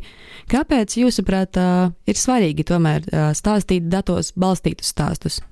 kāpēc, 0.52 0.96
jūsuprāt, 1.02 1.60
ir 2.08 2.16
svarīgi 2.18 2.64
tomēr 2.72 3.04
stāstīt 3.36 3.92
datos 3.92 4.32
balstītus 4.40 4.94
stāstus? 4.94 5.42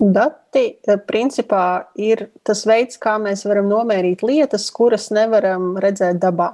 Dati 0.00 0.64
eh, 0.74 0.98
principā 1.06 1.86
ir 1.94 2.28
tas 2.42 2.64
veids, 2.66 2.98
kā 2.98 3.14
mēs 3.22 3.44
varam 3.46 3.68
nomērīt 3.70 4.24
lietas, 4.26 4.66
kuras 4.74 5.10
nevaram 5.14 5.76
redzēt 5.78 6.18
dabā. 6.22 6.50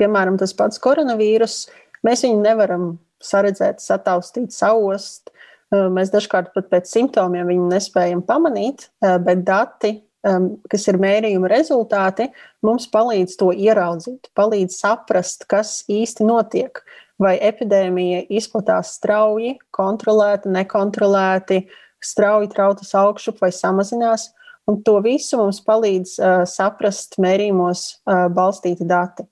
Piemēram, 0.00 0.38
tas 0.40 0.54
pats 0.56 0.80
koronavīrus. 0.80 1.66
Mēs 2.06 2.24
viņu 2.24 2.40
nevaram 2.40 2.94
saredzēt, 3.20 3.82
sataustīt, 3.84 4.54
saust. 4.56 5.28
Eh, 5.74 5.90
mēs 5.92 6.12
dažkārt 6.14 6.54
pat 6.54 6.70
pēc 6.72 6.88
simptomiem 6.88 7.52
viņu 7.52 7.68
nespējam 7.68 8.24
pamanīt, 8.24 8.88
eh, 9.02 9.18
bet 9.18 9.44
dati, 9.44 10.00
kas 10.20 10.82
ir 10.84 10.98
mērījuma 11.00 11.48
rezultāti, 11.48 12.26
mums 12.60 12.84
palīdz 12.92 13.38
to 13.40 13.54
ieraudzīt, 13.56 14.28
palīdz 14.36 14.74
saprast, 14.76 15.46
kas 15.48 15.78
īsti 15.88 16.26
notiek. 16.28 16.76
Vai 17.16 17.38
epidēmija 17.40 18.26
izplatās 18.28 18.92
strauji, 18.98 19.54
kontrolēti, 19.72 20.52
nekontrolēti, 20.52 21.62
strauji 22.04 22.50
trautas 22.52 22.94
augšup 22.98 23.40
vai 23.42 23.52
samazinās. 23.54 24.30
Un 24.70 24.78
to 24.86 24.98
visu 25.02 25.38
mums 25.40 25.58
palīdz 25.66 26.16
uh, 26.20 26.42
saprast 26.46 27.16
mērījumos 27.22 27.86
uh, 28.04 28.28
balstīti 28.34 28.86
dati. 28.86 29.24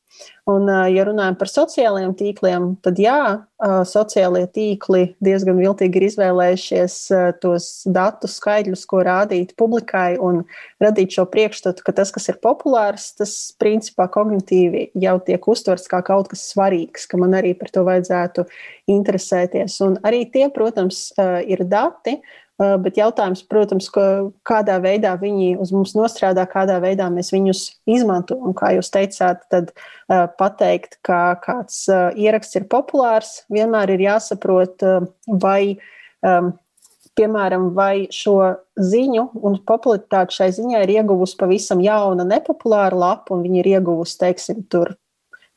Un, 0.48 0.64
uh, 0.64 0.86
ja 0.88 1.04
runājam 1.06 1.36
par 1.38 1.50
sociālajiem 1.52 2.14
tīkliem, 2.16 2.64
tad 2.82 2.98
jā, 2.98 3.20
uh, 3.36 3.74
sociālie 3.86 4.46
tīkli 4.50 5.02
diezgan 5.22 5.60
viltīgi 5.60 6.00
ir 6.00 6.06
izvēlējušies 6.08 6.96
uh, 7.12 7.26
tos 7.42 7.68
datus, 7.84 8.38
skaidrus, 8.40 8.86
ko 8.88 9.02
rādīt 9.06 9.52
publikai 9.60 10.16
un 10.16 10.40
radīt 10.82 11.14
šo 11.18 11.26
priekšstatu, 11.28 11.84
ka 11.84 11.94
tas, 12.00 12.10
kas 12.14 12.30
ir 12.32 12.40
populārs, 12.42 13.10
tas 13.20 13.36
principā 13.60 14.08
kognitīvi 14.14 14.88
jau 15.04 15.18
tiek 15.28 15.50
uztverts 15.52 15.86
kā 15.92 16.00
kaut 16.06 16.32
kas 16.32 16.48
svarīgs, 16.54 17.06
ka 17.06 17.20
man 17.20 17.36
arī 17.38 17.52
par 17.60 17.70
to 17.74 17.84
vajadzētu 17.86 18.48
interesēties. 18.90 19.78
Un 19.84 20.00
arī 20.08 20.24
tie, 20.32 20.48
protams, 20.54 21.10
uh, 21.20 21.38
ir 21.44 21.62
dati, 21.68 22.18
Bet 22.58 22.96
jautājums, 22.98 23.44
protams, 23.46 23.86
ka 23.94 24.04
kādā 24.48 24.80
veidā 24.82 25.12
viņi 25.20 25.52
uz 25.62 25.70
mums 25.70 25.92
nostrādā, 25.94 26.42
kādā 26.50 26.80
veidā 26.82 27.06
mēs 27.14 27.30
viņus 27.30 27.60
izmantojam. 27.86 28.50
Kā 28.58 28.72
jūs 28.74 28.90
teicāt, 28.90 29.44
tad 29.46 29.70
pateikt, 30.40 30.98
ka 31.06 31.36
kāds 31.44 31.84
ieraksts 32.18 32.58
ir 32.58 32.66
populārs, 32.66 33.44
vienmēr 33.54 33.94
ir 33.94 34.02
jāsaprot, 34.08 34.82
vai, 35.38 35.78
piemēram, 37.14 37.70
vai 37.78 38.08
šo 38.10 38.36
ziņu 38.74 39.28
un 39.38 39.62
popularitāti 39.62 40.40
šai 40.40 40.50
ziņai 40.58 40.82
ir 40.82 40.96
ieguvusi 40.98 41.38
pavisam 41.38 41.78
jauna, 41.84 42.26
nepopulāra 42.26 42.98
lapa, 42.98 43.36
un 43.38 43.46
viņi 43.46 43.62
ir 43.62 43.74
ieguvusi, 43.76 44.18
teiksim, 44.26 44.66
tur 44.66 44.96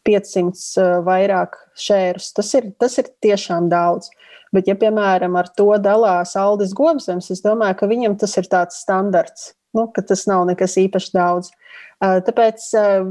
500 0.05 1.01
vairāk 1.05 1.57
šērus. 1.77 2.29
Tas 2.37 2.53
ir, 2.57 2.71
tas 2.81 3.01
ir 3.01 3.09
tiešām 3.25 3.73
daudz. 3.73 4.13
Bet, 4.51 4.67
ja, 4.67 4.75
piemēram, 4.75 5.37
ar 5.39 5.47
to 5.55 5.69
dalās 5.79 6.35
Aldis 6.39 6.73
Gobzems, 6.75 7.29
es 7.31 7.39
domāju, 7.43 7.77
ka 7.79 7.87
viņam 7.87 8.17
tas 8.19 8.35
ir 8.39 8.49
tāds 8.51 8.81
standarts, 8.83 9.53
nu, 9.77 9.85
ka 9.95 10.03
tas 10.03 10.25
nav 10.27 10.43
nekas 10.49 10.75
īpaši 10.81 11.13
daudz. 11.15 11.53
Tāpēc 12.01 12.65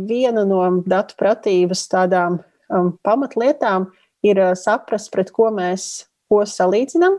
viena 0.04 0.44
no 0.44 0.66
datu 0.84 1.16
pratības 1.16 1.86
tādām 1.88 2.40
um, 2.68 2.92
pamatlietām 3.06 3.88
ir 4.26 4.42
saprast, 4.58 5.12
pret 5.14 5.32
ko 5.32 5.48
mēs 5.54 6.10
ko 6.28 6.42
salīdzinām 6.44 7.16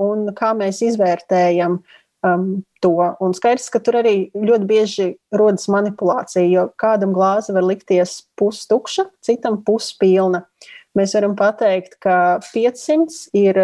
un 0.00 0.30
kā 0.38 0.54
mēs 0.56 0.80
izvērtējam 0.86 1.76
um, 2.24 2.48
to. 2.80 2.94
Un 3.20 3.36
skaidrs, 3.36 3.68
ka 3.74 3.82
tur 3.84 4.00
arī 4.00 4.30
ļoti 4.32 4.70
bieži 4.70 5.10
rodas 5.36 5.68
manipulācija, 5.68 6.46
jo 6.48 6.68
kādam 6.80 7.12
glāze 7.12 7.52
var 7.52 7.68
likties 7.68 8.22
pustukša, 8.40 9.10
citam 9.28 9.60
puspilna. 9.66 10.46
Uh, 10.46 10.77
Mēs 10.96 11.14
varam 11.16 11.34
pateikt, 11.38 11.98
ka 12.02 12.38
500 12.52 13.28
ir 13.36 13.58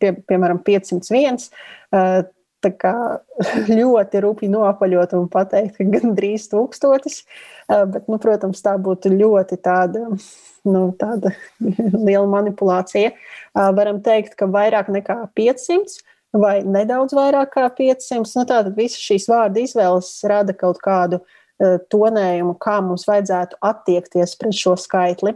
pie, 0.00 0.12
piemēram 0.28 0.60
501. 0.66 1.48
Tā 2.60 2.68
kā 2.76 2.94
ļoti 3.80 4.20
rupji 4.20 4.50
nopaļot 4.52 5.14
un 5.16 5.28
pateikt, 5.32 5.78
ka 5.78 5.86
gandrīz 5.94 6.44
tūkstotis, 6.52 7.22
bet, 7.68 8.04
nu, 8.04 8.18
protams, 8.20 8.60
tā 8.60 8.74
būtu 8.76 9.14
ļoti 9.14 9.56
tāda, 9.64 10.04
nu, 10.68 10.82
tāda 11.00 11.32
liela 12.06 12.26
manipulācija. 12.28 13.14
Varam 13.56 14.02
teikt, 14.04 14.36
ka 14.36 14.50
vairāk 14.52 14.92
nekā 14.92 15.22
500 15.38 16.02
vai 16.36 16.60
nedaudz 16.62 17.16
vairāk 17.16 17.54
kā 17.56 17.66
500. 17.80 18.28
Nu, 18.36 18.44
tātad 18.44 18.76
visas 18.76 19.00
šīs 19.02 19.26
vārdu 19.30 19.64
izvēles 19.64 20.12
rada 20.28 20.54
kaut 20.56 20.82
kādu 20.84 21.22
tonējumu, 21.60 22.56
kā 22.60 22.78
mums 22.84 23.06
vajadzētu 23.08 23.58
attiekties 23.64 24.36
pret 24.40 24.56
šo 24.56 24.76
skaitli. 24.80 25.34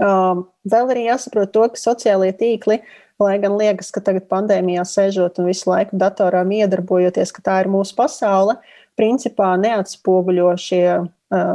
Um, 0.00 0.46
vēl 0.64 0.90
arī 0.94 1.06
jāsaprot 1.06 1.52
to, 1.52 1.66
ka 1.68 1.78
sociālie 1.78 2.32
tīkli, 2.36 2.80
lai 3.22 3.34
gan 3.42 3.58
liekas, 3.60 3.92
ka 3.94 4.00
tagad 4.04 4.24
pandēmijā 4.30 4.84
sēžot 4.88 5.38
un 5.38 5.50
visu 5.50 5.68
laiku 5.70 5.98
datorā 6.00 6.42
iedarbojoties, 6.42 7.32
ka 7.36 7.44
tā 7.44 7.58
ir 7.62 7.70
mūsu 7.70 7.94
pasaule, 7.98 8.56
principā 8.98 9.52
neatspoguļo 9.60 10.54
šie 10.58 10.86
uh, 11.04 11.52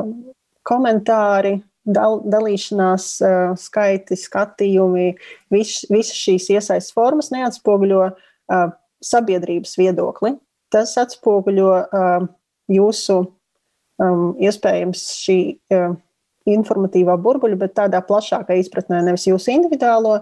komentāri, 0.68 1.58
dal, 1.84 2.22
dalīšanās 2.30 3.10
uh, 3.26 3.58
skaiti, 3.60 4.20
skatījumi, 4.22 5.10
visas 5.54 5.90
vis 5.92 6.14
šīs 6.16 6.52
iesaistas 6.54 6.94
formas 6.96 7.34
neatspoguļo 7.34 8.12
sabiedrības 9.04 9.74
viedokli. 9.76 10.38
Tas 10.72 10.94
atspoguļo 11.00 11.72
jūsu 12.72 13.18
um, 14.04 14.36
iespējams 14.42 15.08
šī. 15.22 15.40
Uh, 15.74 15.96
informatīvā 16.48 17.18
burbuļa, 17.22 17.60
bet 17.60 17.76
tādā 17.78 18.02
plašākā 18.08 18.58
izpratnē, 18.62 19.02
nevis 19.06 19.28
jūsu 19.28 19.52
individuālo 19.54 20.14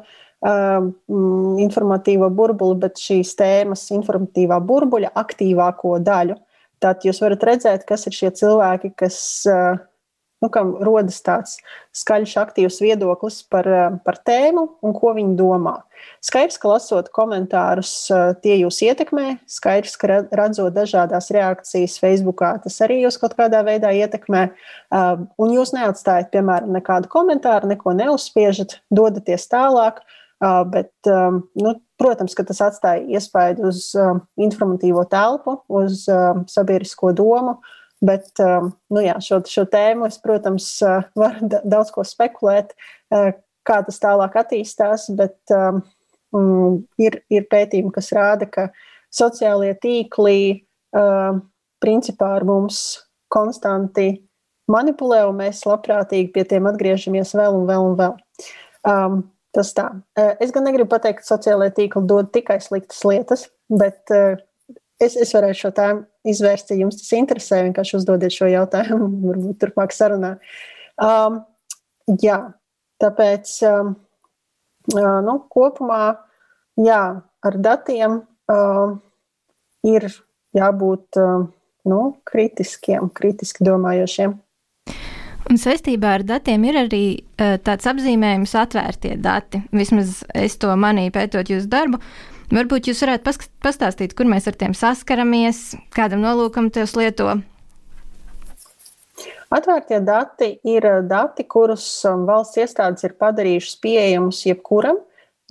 um, 0.41 0.91
informatīvo 1.62 2.29
burbuli, 2.34 2.79
bet 2.86 3.01
šīs 3.01 3.36
tēmas 3.39 3.88
informatīvā 3.96 4.60
burbuļa 4.65 5.13
aktīvāko 5.22 5.98
daļu. 6.05 6.39
Tad 6.84 7.05
jūs 7.08 7.22
varat 7.24 7.46
redzēt, 7.48 7.86
kas 7.88 8.05
ir 8.10 8.17
šie 8.17 8.32
cilvēki, 8.41 8.91
kas 9.00 9.17
uh, 9.50 9.77
nu, 10.44 10.50
kam 10.51 10.75
rodas 10.84 11.22
tāds 11.25 11.58
skaļš, 11.96 12.36
aktīvs 12.42 12.80
viedoklis 12.84 13.42
par, 13.50 13.68
eh, 13.68 13.98
par 14.06 14.20
tēmu 14.27 14.68
un 14.84 14.94
ko 14.94 15.13
viņi 15.15 15.36
domā. 15.39 15.82
Skaidrs, 16.22 16.60
ka 16.60 16.70
lasot 16.70 17.10
komentārus, 17.15 18.12
eh, 18.12 18.34
tie 18.41 18.60
jūs 18.60 18.82
ietekmē. 18.84 19.39
Skaidrs, 19.48 19.98
ka 19.98 20.08
redzot 20.32 20.74
dažādas 20.74 21.32
reakcijas 21.32 22.00
Facebookā, 22.00 22.62
tas 22.63 22.80
arī 22.80 23.02
jūs 23.04 23.19
kaut 23.19 23.36
kādā 23.38 23.63
veidā 23.63 23.93
ietekmē. 23.93 24.52
Eh, 24.52 25.15
un 25.39 25.50
jūs 25.50 25.74
neatstājat, 25.74 26.32
piemēram, 26.32 26.69
nekādu 26.69 27.08
komentāru, 27.08 27.65
neko 27.65 27.95
neuzspiežat, 27.95 28.80
dodaties 28.93 29.48
tālāk. 29.48 29.98
Bet, 30.41 30.91
nu, 31.06 31.80
protams, 31.98 32.36
ka 32.36 32.43
tas 32.43 32.60
atstāja 32.60 33.08
iespēju 33.08 33.65
uz 33.65 33.95
informatīvo 34.38 35.10
telpu, 35.10 35.62
uz 35.69 36.06
sabiedrisko 36.06 37.15
domu. 37.15 37.62
Bet 38.06 38.41
um, 38.44 38.70
nu 38.94 39.02
jā, 39.04 39.15
šo, 39.24 39.39
šo 39.50 39.63
tēmu 39.72 40.10
es, 40.10 40.18
protams, 40.22 40.68
uh, 40.84 41.06
varu 41.18 41.48
daudz 41.63 41.94
ko 41.96 42.04
spekulēt, 42.06 42.74
uh, 43.13 43.32
kā 43.65 43.80
tas 43.88 44.02
tālāk 44.04 44.36
attīstās, 44.41 45.08
bet 45.18 45.56
um, 45.56 45.82
mm, 46.36 46.78
ir, 47.02 47.20
ir 47.34 47.48
pētījumi, 47.52 47.94
kas 47.96 48.12
rāda, 48.15 48.50
ka 48.52 48.68
sociālie 49.15 49.74
tīkli 49.82 50.39
um, 50.96 51.41
principā 51.84 52.36
ar 52.38 52.46
mums 52.48 52.82
konstanti 53.32 54.10
manipulē, 54.72 55.24
un 55.30 55.39
mēs 55.39 55.63
labprātīgi 55.68 56.34
pie 56.36 56.46
tiem 56.50 56.68
atgriežamies 56.70 57.36
vēl 57.38 57.62
un 57.62 57.70
vēl 57.70 57.88
un 57.89 57.98
vēl. 58.00 58.18
Um, 58.86 59.22
tas 59.56 59.72
tā. 59.78 59.88
Uh, 60.18 60.34
es 60.44 60.54
gan 60.54 60.68
negribu 60.68 60.91
pateikt, 60.94 61.24
ka 61.24 61.36
sociālai 61.36 61.72
tīkli 61.74 62.06
dod 62.10 62.34
tikai 62.36 62.60
sliktas 62.63 63.02
lietas, 63.08 63.48
bet 63.72 64.13
uh, 64.13 64.36
es, 65.01 65.15
es 65.19 65.34
varētu 65.36 65.60
šo 65.60 65.71
tēmu 65.75 66.31
izvērst, 66.31 66.71
ja 66.71 66.79
jums 66.84 66.99
tas 66.99 67.12
interesē. 67.17 67.62
Vienkārši 67.67 67.97
uzdodiet 67.99 68.36
šo 68.36 68.49
jautājumu, 68.51 69.10
varbūt 69.29 69.60
turpmāk 69.63 69.95
sarunā. 69.95 70.36
Um, 71.01 71.41
jā, 72.21 72.39
tāpēc 73.03 73.58
um, 73.69 73.95
uh, 74.95 75.17
nu, 75.25 75.39
kopumā 75.51 76.03
jā, 76.79 77.01
ar 77.45 77.60
datiem 77.60 78.21
um, 78.51 78.97
ir 79.86 80.08
jābūt 80.55 81.19
um, 81.21 81.49
nu, 81.89 82.01
kritiskiem, 82.27 83.12
kritiski 83.13 83.67
domājošiem. 83.67 84.39
Un 85.45 85.60
saistībā 85.62 86.15
ar 86.17 86.23
datiem 86.25 86.63
ir 86.65 86.79
arī 86.88 87.03
uh, 87.19 87.60
tāds 87.62 87.86
apzīmējums, 87.91 88.55
atvērtie 88.58 89.13
dati. 89.21 89.62
Vismaz 89.75 90.23
es 90.34 90.55
to 90.58 90.71
manīju 90.79 91.13
pētot 91.13 91.51
jūsu 91.53 91.69
darbu. 91.69 91.99
Uh, 91.99 92.35
Varbūt 92.53 92.91
jūs 92.91 93.01
varētu 93.01 93.34
pastāstīt, 93.65 94.13
kur 94.13 94.29
mēs 94.29 94.45
ar 94.49 94.58
tiem 94.60 94.75
saskaramies, 94.77 95.71
kādam 95.95 96.21
nolūkam 96.21 96.69
tos 96.73 96.93
lieto. 96.97 97.39
Atvērtie 99.55 99.99
dati 100.01 100.49
ir 100.67 100.86
eh, 100.86 101.01
dati, 101.05 101.45
kurus 101.47 101.86
um, 102.10 102.25
valsts 102.27 102.60
iestādes 102.60 103.05
ir 103.05 103.15
padarījušas 103.21 103.77
pieejamus 103.84 104.41
jebkuram, 104.47 104.99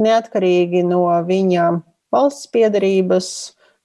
neatkarīgi 0.03 0.83
no 0.87 1.07
viņa 1.27 1.69
valsts 2.15 2.51
piedarības, 2.55 3.29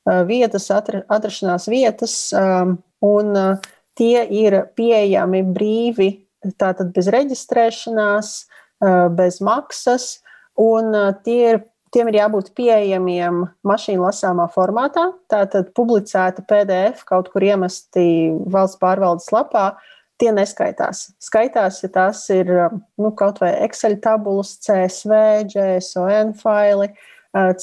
eh, 0.10 0.24
vietas, 0.30 0.70
atrašanās 0.74 1.70
vietas, 1.72 2.16
um, 2.34 2.78
un 3.06 3.38
eh, 3.38 3.70
tie 4.00 4.26
ir 4.42 4.58
pieejami 4.76 5.44
brīvi, 5.56 6.12
tātad 6.60 6.94
bez 6.96 7.10
reģistrēšanās, 7.12 8.30
bez 9.12 9.42
maksas, 9.44 10.22
un 10.56 10.94
tie 11.26 11.40
ir 11.50 11.58
Tiem 11.90 12.12
ir 12.12 12.20
jābūt 12.20 12.52
pieejamiem 12.58 13.46
mašīnu 13.66 14.04
lasāmā 14.04 14.46
formātā, 14.54 15.08
tātad 15.32 15.72
publicēti 15.78 16.44
PDF, 16.50 17.02
kaut 17.10 17.32
kur 17.34 17.46
iemesti 17.46 18.04
valsts 18.52 18.78
pārvaldes 18.82 19.32
lapā. 19.34 19.72
Tie 20.20 20.34
neskaitās. 20.36 21.14
Skaitās, 21.24 21.78
ja 21.80 21.90
tās 21.96 22.26
ir 22.36 22.50
nu, 23.00 23.14
kaut 23.16 23.40
vai 23.40 23.54
Excel 23.64 23.96
tabulas, 24.04 24.58
CSV, 24.66 25.14
JSON 25.48 26.34
faili, 26.38 26.90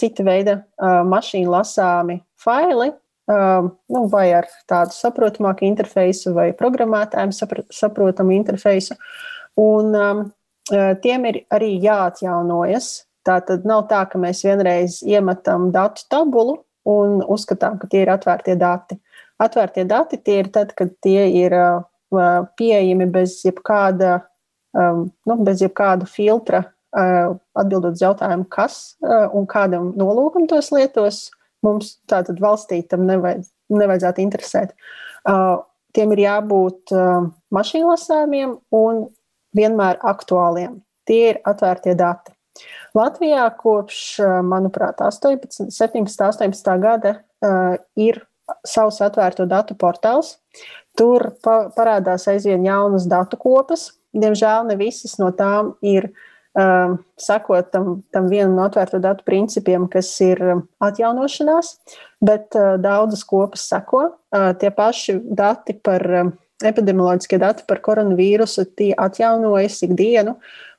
cita 0.00 0.24
veida 0.24 0.54
mašīnu 0.80 1.52
lasāmi 1.52 2.22
faili, 2.40 2.94
nu, 3.28 4.04
vai 4.08 4.24
ar 4.38 4.48
tādu 4.70 4.96
saprotamāku 4.96 5.68
interfeisu, 5.68 6.32
vai 6.32 6.48
programmētājiem 6.56 7.34
saprotamu 7.74 8.32
interfeisu. 8.38 8.96
Un 9.60 10.32
tiem 11.04 11.28
ir 11.28 11.42
arī 11.52 11.74
jāatjaunojas 11.84 13.05
Tā 13.26 13.40
tad 13.42 13.66
nav 13.66 13.88
tā, 13.90 14.04
ka 14.06 14.20
mēs 14.22 14.44
vienreiz 14.46 15.00
iemetam 15.02 15.70
datu 15.74 16.04
tabulu 16.12 16.60
un 16.86 17.18
uzskatām, 17.26 17.80
ka 17.80 17.88
tie 17.90 18.04
ir 18.04 18.12
atvērtie 18.14 18.54
dati. 18.60 18.98
Atvērtie 19.42 19.84
dati 19.88 20.20
tie 20.22 20.38
ir 20.44 20.50
tad, 20.54 20.70
kad 20.78 20.92
tie 21.04 21.26
ir 21.42 21.56
uh, 21.58 22.46
pieejami 22.56 23.08
bez 23.10 23.40
jebkāda, 23.44 24.20
um, 24.78 25.08
nu, 25.26 25.38
bez 25.44 25.64
jebkāda 25.64 26.06
filtra, 26.08 26.62
uh, 26.94 27.34
atbildot 27.58 27.98
uz 27.98 28.04
jautājumu, 28.04 28.46
kas 28.52 28.78
uh, 29.02 29.26
un 29.34 29.48
kādam 29.50 29.90
nolūkam 29.98 30.46
tos 30.50 30.70
lietos. 30.74 31.26
Mums 31.66 31.96
tātad 32.06 32.38
valstī 32.38 32.78
tam 32.86 33.08
nevajadz, 33.08 33.48
nevajadzētu 33.74 34.22
interesēt. 34.22 34.74
Tiem 35.96 36.12
ir 36.14 36.20
jābūt 36.20 36.92
mašīnlasāmiem 37.56 38.52
un 38.76 39.00
vienmēr 39.56 39.98
aktuāliem. 40.06 40.76
Tie 41.08 41.22
ir 41.32 41.40
atvērtie 41.48 41.96
dati. 41.98 42.35
Latvijā 42.96 43.44
kopš, 43.58 44.00
manuprāt, 44.46 45.02
18, 45.04 45.68
17, 45.74 46.22
18 46.30 46.78
gada 46.82 47.18
ir 48.00 48.22
savs 48.66 49.00
atvērto 49.04 49.46
datu 49.48 49.76
portāls. 49.78 50.36
Tur 50.96 51.28
parādās 51.44 52.26
aizvien 52.30 52.64
jaunas 52.64 53.06
datu 53.10 53.38
kopas. 53.40 53.90
Diemžēl 54.16 54.70
ne 54.70 54.78
visas 54.80 55.18
no 55.20 55.28
tām 55.36 55.74
ir 55.84 56.08
uh, 56.08 56.96
sakot 57.20 57.68
tam, 57.72 58.00
tam 58.14 58.30
vienam 58.32 58.56
no 58.56 58.64
atvērto 58.64 59.00
datu 59.02 59.26
principiem, 59.28 59.84
kas 59.92 60.08
ir 60.24 60.40
atjaunošanās, 60.80 61.74
bet 62.24 62.56
uh, 62.56 62.76
daudzas 62.80 63.26
kopas 63.28 63.66
sako. 63.68 64.06
Uh, 64.32 64.52
tie 64.56 64.72
paši 64.72 65.18
dati 65.20 65.76
par 65.76 66.06
uh, 66.08 66.32
epidemioloģiskie 66.64 67.40
dati 67.42 67.66
par 67.68 67.82
koronavīrusu, 67.84 68.64
atjaunojas 68.96 69.82
ikdienu, 69.84 70.38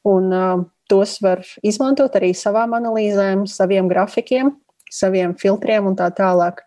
un 0.09 0.33
uh, 0.33 0.65
tos 0.89 1.17
var 1.23 1.43
izmantot 1.65 2.15
arī 2.19 2.33
savām 2.35 2.75
analīzēm, 2.77 3.45
saviem 3.49 3.89
grafikiem, 3.91 4.53
saviem 4.91 5.35
filtriem 5.39 5.89
un 5.89 5.97
tā 5.99 6.09
tālāk. 6.15 6.63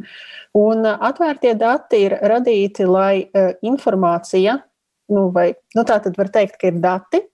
Un 0.57 0.85
uh, 0.85 0.97
atvērtie 1.09 1.55
dati 1.59 2.05
ir 2.07 2.17
radīti, 2.21 2.87
lai 2.89 3.25
uh, 3.25 3.53
informācija, 3.67 4.59
nu, 5.11 5.29
vai 5.35 5.51
nu, 5.77 5.85
tā 5.85 5.99
tad 6.05 6.17
var 6.19 6.31
teikt, 6.33 6.59
ka 6.61 6.71
ir 6.71 6.81
dati. 6.83 7.25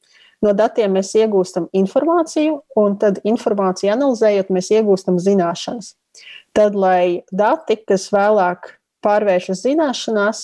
No 0.44 0.52
datiem 0.52 0.92
mēs 0.92 1.14
iegūstam 1.16 1.70
informāciju, 1.74 2.58
un 2.76 2.98
tad 3.00 3.22
informāciju 3.24 3.94
analizējot, 3.94 4.52
mēs 4.52 4.68
iegūstam 4.76 5.16
zināšanas. 5.22 5.94
Tad, 6.56 6.76
lai 6.76 7.24
dati, 7.32 7.78
kas 7.88 8.10
vēlāk 8.12 8.74
pārvēršas 9.04 9.64
zināšanās, 9.64 10.42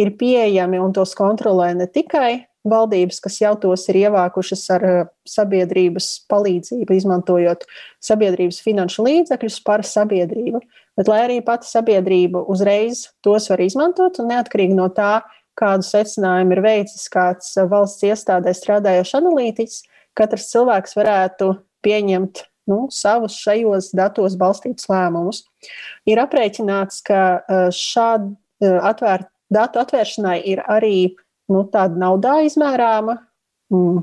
ir 0.00 0.14
pieejami 0.18 0.80
un 0.82 0.94
tos 0.96 1.14
kontrolē 1.18 1.70
ne 1.76 1.86
tikai 1.90 2.46
valdības, 2.68 3.20
kas 3.24 3.38
jau 3.42 3.52
tos 3.60 3.84
ir 3.92 4.00
ievākušas 4.06 4.64
ar 4.74 4.86
eh, 4.88 5.00
sabiedrības 5.28 6.08
palīdzību, 6.32 6.96
izmantojot 6.96 7.66
sabiedrības 8.04 8.60
finanšu 8.64 9.04
līdzekļus 9.06 9.60
par 9.66 9.84
sabiedrību, 9.88 10.62
bet 10.98 11.10
lai 11.10 11.20
arī 11.26 11.38
pati 11.44 11.68
sabiedrība 11.68 12.44
uzreiz 12.50 13.08
tos 13.24 13.50
var 13.52 13.62
izmantot 13.64 14.20
un 14.22 14.32
neatkarīgi 14.32 14.76
no 14.78 14.88
tā, 14.94 15.18
kādu 15.58 15.86
secinājumu 15.86 16.56
ir 16.56 16.64
veicis 16.64 17.06
kāds 17.12 17.52
valsts 17.70 18.02
iestādē 18.08 18.54
strādājošs 18.56 19.14
analītiķis, 19.20 19.84
katrs 20.18 20.48
cilvēks 20.50 20.96
varētu 20.98 21.52
pieņemt 21.84 22.42
nu, 22.70 22.86
savus 22.90 23.36
šajos 23.44 23.92
datos 23.96 24.38
balstītus 24.40 24.88
lēmumus. 24.88 25.44
Ir 26.08 26.22
aprēķināts, 26.22 27.02
ka 27.04 27.20
eh, 27.36 27.68
šādi 27.74 28.32
eh, 28.64 28.78
atvērt, 28.80 29.28
datu 29.52 29.82
atvēršanai 29.82 30.38
ir 30.48 30.62
arī 30.70 31.14
nu, 31.52 31.64
tāda 31.72 31.98
naudā 32.00 32.38
izmērāma 32.46 33.18
mm, 33.72 34.02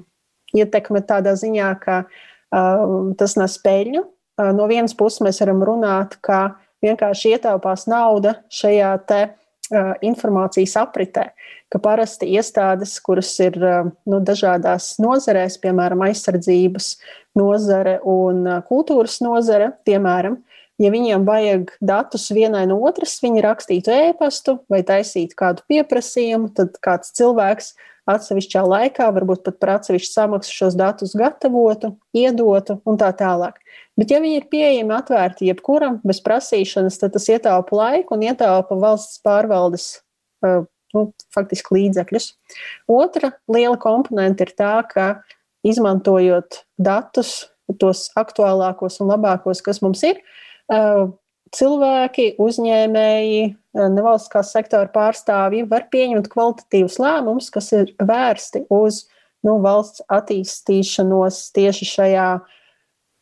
ietekme 0.57 1.01
tādā 1.07 1.35
ziņā, 1.39 1.69
ka 1.81 2.01
uh, 2.05 3.13
tas 3.19 3.37
nes 3.39 3.57
peļņu. 3.63 4.03
Uh, 4.41 4.51
no 4.57 4.67
vienas 4.71 4.95
puses 4.97 5.23
mēs 5.25 5.41
varam 5.43 5.63
runāt, 5.67 6.17
ka 6.25 6.57
vienkārši 6.85 7.35
ietaupās 7.35 7.87
nauda 7.91 8.37
šajā 8.53 8.91
te 9.09 9.21
uh, 9.29 9.93
informācijas 10.05 10.75
apritē, 10.81 11.29
ka 11.71 11.81
parasti 11.83 12.29
iestādes, 12.35 12.97
kuras 13.03 13.31
ir 13.43 13.57
uh, 13.61 13.89
nu, 14.09 14.21
dažādās 14.27 14.95
nozarēs, 15.01 15.59
piemēram, 15.63 16.05
aizsardzības 16.09 16.93
nozare 17.39 17.99
un 18.07 18.45
uh, 18.47 18.61
kultūras 18.67 19.19
nozare, 19.23 19.71
piemēram, 19.87 20.41
ja 20.81 20.91
viņiem 20.93 21.25
vajag 21.27 21.75
datus 21.83 22.27
vienai 22.33 22.65
no 22.69 22.79
otras, 22.87 23.19
viņi 23.23 23.45
rakstītu 23.45 23.93
ēpastu 23.93 24.57
vai 24.71 24.81
taisītu 24.87 25.37
kādu 25.37 25.65
pieprasījumu, 25.69 26.51
tad 26.57 26.77
kāds 26.83 27.13
cilvēks 27.17 27.73
atsevišķā 28.09 28.63
laikā, 28.65 29.07
varbūt 29.13 29.43
pat 29.45 29.59
par 29.61 29.75
atsevišķu 29.77 30.09
samaksu 30.09 30.55
šos 30.55 30.75
datus 30.79 31.13
gatavotu, 31.17 31.93
iedotu 32.17 32.79
un 32.89 32.97
tā 32.99 33.11
tālāk. 33.17 33.59
Bet, 33.99 34.09
ja 34.09 34.21
viņi 34.23 34.41
ir 34.41 34.47
pieejami 34.51 34.95
atvērti 34.97 35.51
jebkuram 35.51 35.99
bez 36.07 36.21
prasīšanas, 36.25 36.97
tad 37.01 37.13
tas 37.15 37.29
ietaupa 37.29 37.77
laiku 37.77 38.17
un 38.17 38.25
ietaupa 38.25 38.77
valsts 38.81 39.21
pārvaldes 39.25 39.87
uh, 40.45 40.65
nu, 40.95 41.05
faktiski 41.35 41.77
līdzekļus. 41.77 42.31
Otra 42.91 43.35
liela 43.51 43.77
komponente 43.81 44.47
ir 44.47 44.55
tā, 44.57 44.73
ka 44.89 45.07
izmantojot 45.67 46.63
datus, 46.81 47.51
tos 47.79 48.09
aktuālākos 48.19 48.99
un 49.03 49.13
labākos, 49.13 49.61
kas 49.63 49.79
mums 49.83 50.01
ir, 50.07 50.19
cilvēki, 51.51 52.27
uzņēmēji, 52.41 53.43
nevalstiskās 53.75 54.51
sektora 54.55 54.87
pārstāvji 54.91 55.65
var 55.71 55.87
pieņemt 55.91 56.29
kvalitatīvus 56.31 56.97
lēmumus, 57.01 57.49
kas 57.53 57.71
ir 57.75 57.93
vērsti 57.99 58.65
uz 58.71 59.05
nu, 59.45 59.57
valsts 59.63 60.03
attīstīšanos 60.11 61.43
tieši 61.55 61.87
šajā 61.89 62.27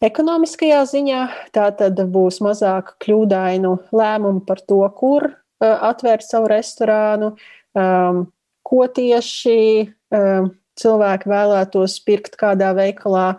ekonomiskajā 0.05 0.81
ziņā. 0.93 1.21
Tā 1.55 1.69
tad 1.79 2.01
būs 2.13 2.41
mazāk 2.45 2.95
kļūdainu 3.03 3.75
lēmumu 3.95 4.43
par 4.47 4.62
to, 4.67 4.81
kur 4.97 5.31
atvērt 5.59 6.25
savu 6.27 6.49
restorānu, 6.51 7.33
ko 8.69 8.81
tieši 8.95 9.57
cilvēki 10.79 11.29
vēlētos 11.29 11.97
pirkt 12.07 12.38
kādā 12.39 12.71
veikalā, 12.77 13.33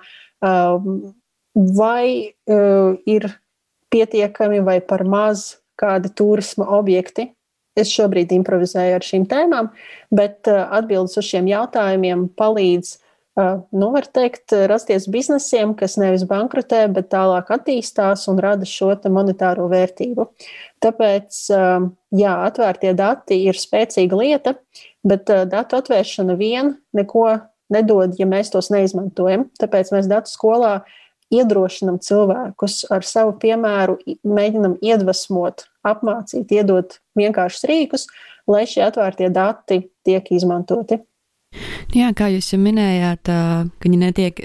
vai 1.55 2.35
ir 2.49 3.31
pietiekami 3.91 4.63
vai 4.65 4.79
par 4.81 5.05
maz 5.05 5.61
kādi 5.81 6.13
turisma 6.17 6.69
objekti. 6.79 7.31
Es 7.79 7.93
šobrīd 7.95 8.33
improvizēju 8.35 8.97
ar 8.99 9.07
šīm 9.07 9.29
tēmām, 9.31 9.71
bet 10.15 10.49
uh, 10.51 10.67
atbildes 10.77 11.17
uz 11.21 11.29
šiem 11.29 11.47
jautājumiem 11.49 12.27
palīdz, 12.37 12.91
uh, 13.39 13.61
nu, 13.71 13.91
teikt, 14.17 14.53
rasties 14.69 15.07
biznesiem, 15.11 15.77
kas 15.79 15.95
nevis 16.01 16.27
bankrotē, 16.29 16.83
bet 16.93 17.13
tālāk 17.15 17.53
attīstās 17.55 18.27
un 18.33 18.43
rada 18.43 18.67
šo 18.69 18.91
monetāro 19.15 19.69
vērtību. 19.71 20.27
Tāpēc, 20.83 21.45
uh, 21.55 21.87
jā, 22.11 22.35
atvērtie 22.51 22.93
dati 22.99 23.39
ir 23.47 23.59
spēcīga 23.59 24.19
lieta, 24.19 24.57
bet 25.07 25.31
datu 25.31 25.79
atvēršana 25.79 26.37
vien 26.37 26.75
neko 26.93 27.39
nedod, 27.71 28.19
ja 28.19 28.27
mēs 28.29 28.51
tos 28.53 28.69
neizmantojam. 28.75 29.47
Tāpēc 29.61 29.95
mēs 29.95 30.11
datu 30.11 30.33
skolā 30.33 30.81
iedrošinam 31.35 32.01
cilvēkus 32.03 32.85
ar 32.93 33.07
savu 33.07 33.37
piemēru, 33.43 33.99
mēģinam 34.27 34.79
iedvesmot, 34.85 35.67
apmācīt, 35.87 36.51
iedot 36.55 36.99
vienkāršus 37.19 37.69
rīkus, 37.71 38.09
lai 38.51 38.67
šie 38.69 38.83
atvērtie 38.89 39.31
dati 39.33 39.85
tiek 40.07 40.27
izmantoti. 40.35 41.01
Jā, 41.91 42.13
kā 42.15 42.29
jūs 42.31 42.53
jau 42.53 42.61
minējāt, 42.63 43.27
ka 43.27 43.83
viņi 43.83 43.97
netiek, 43.99 44.43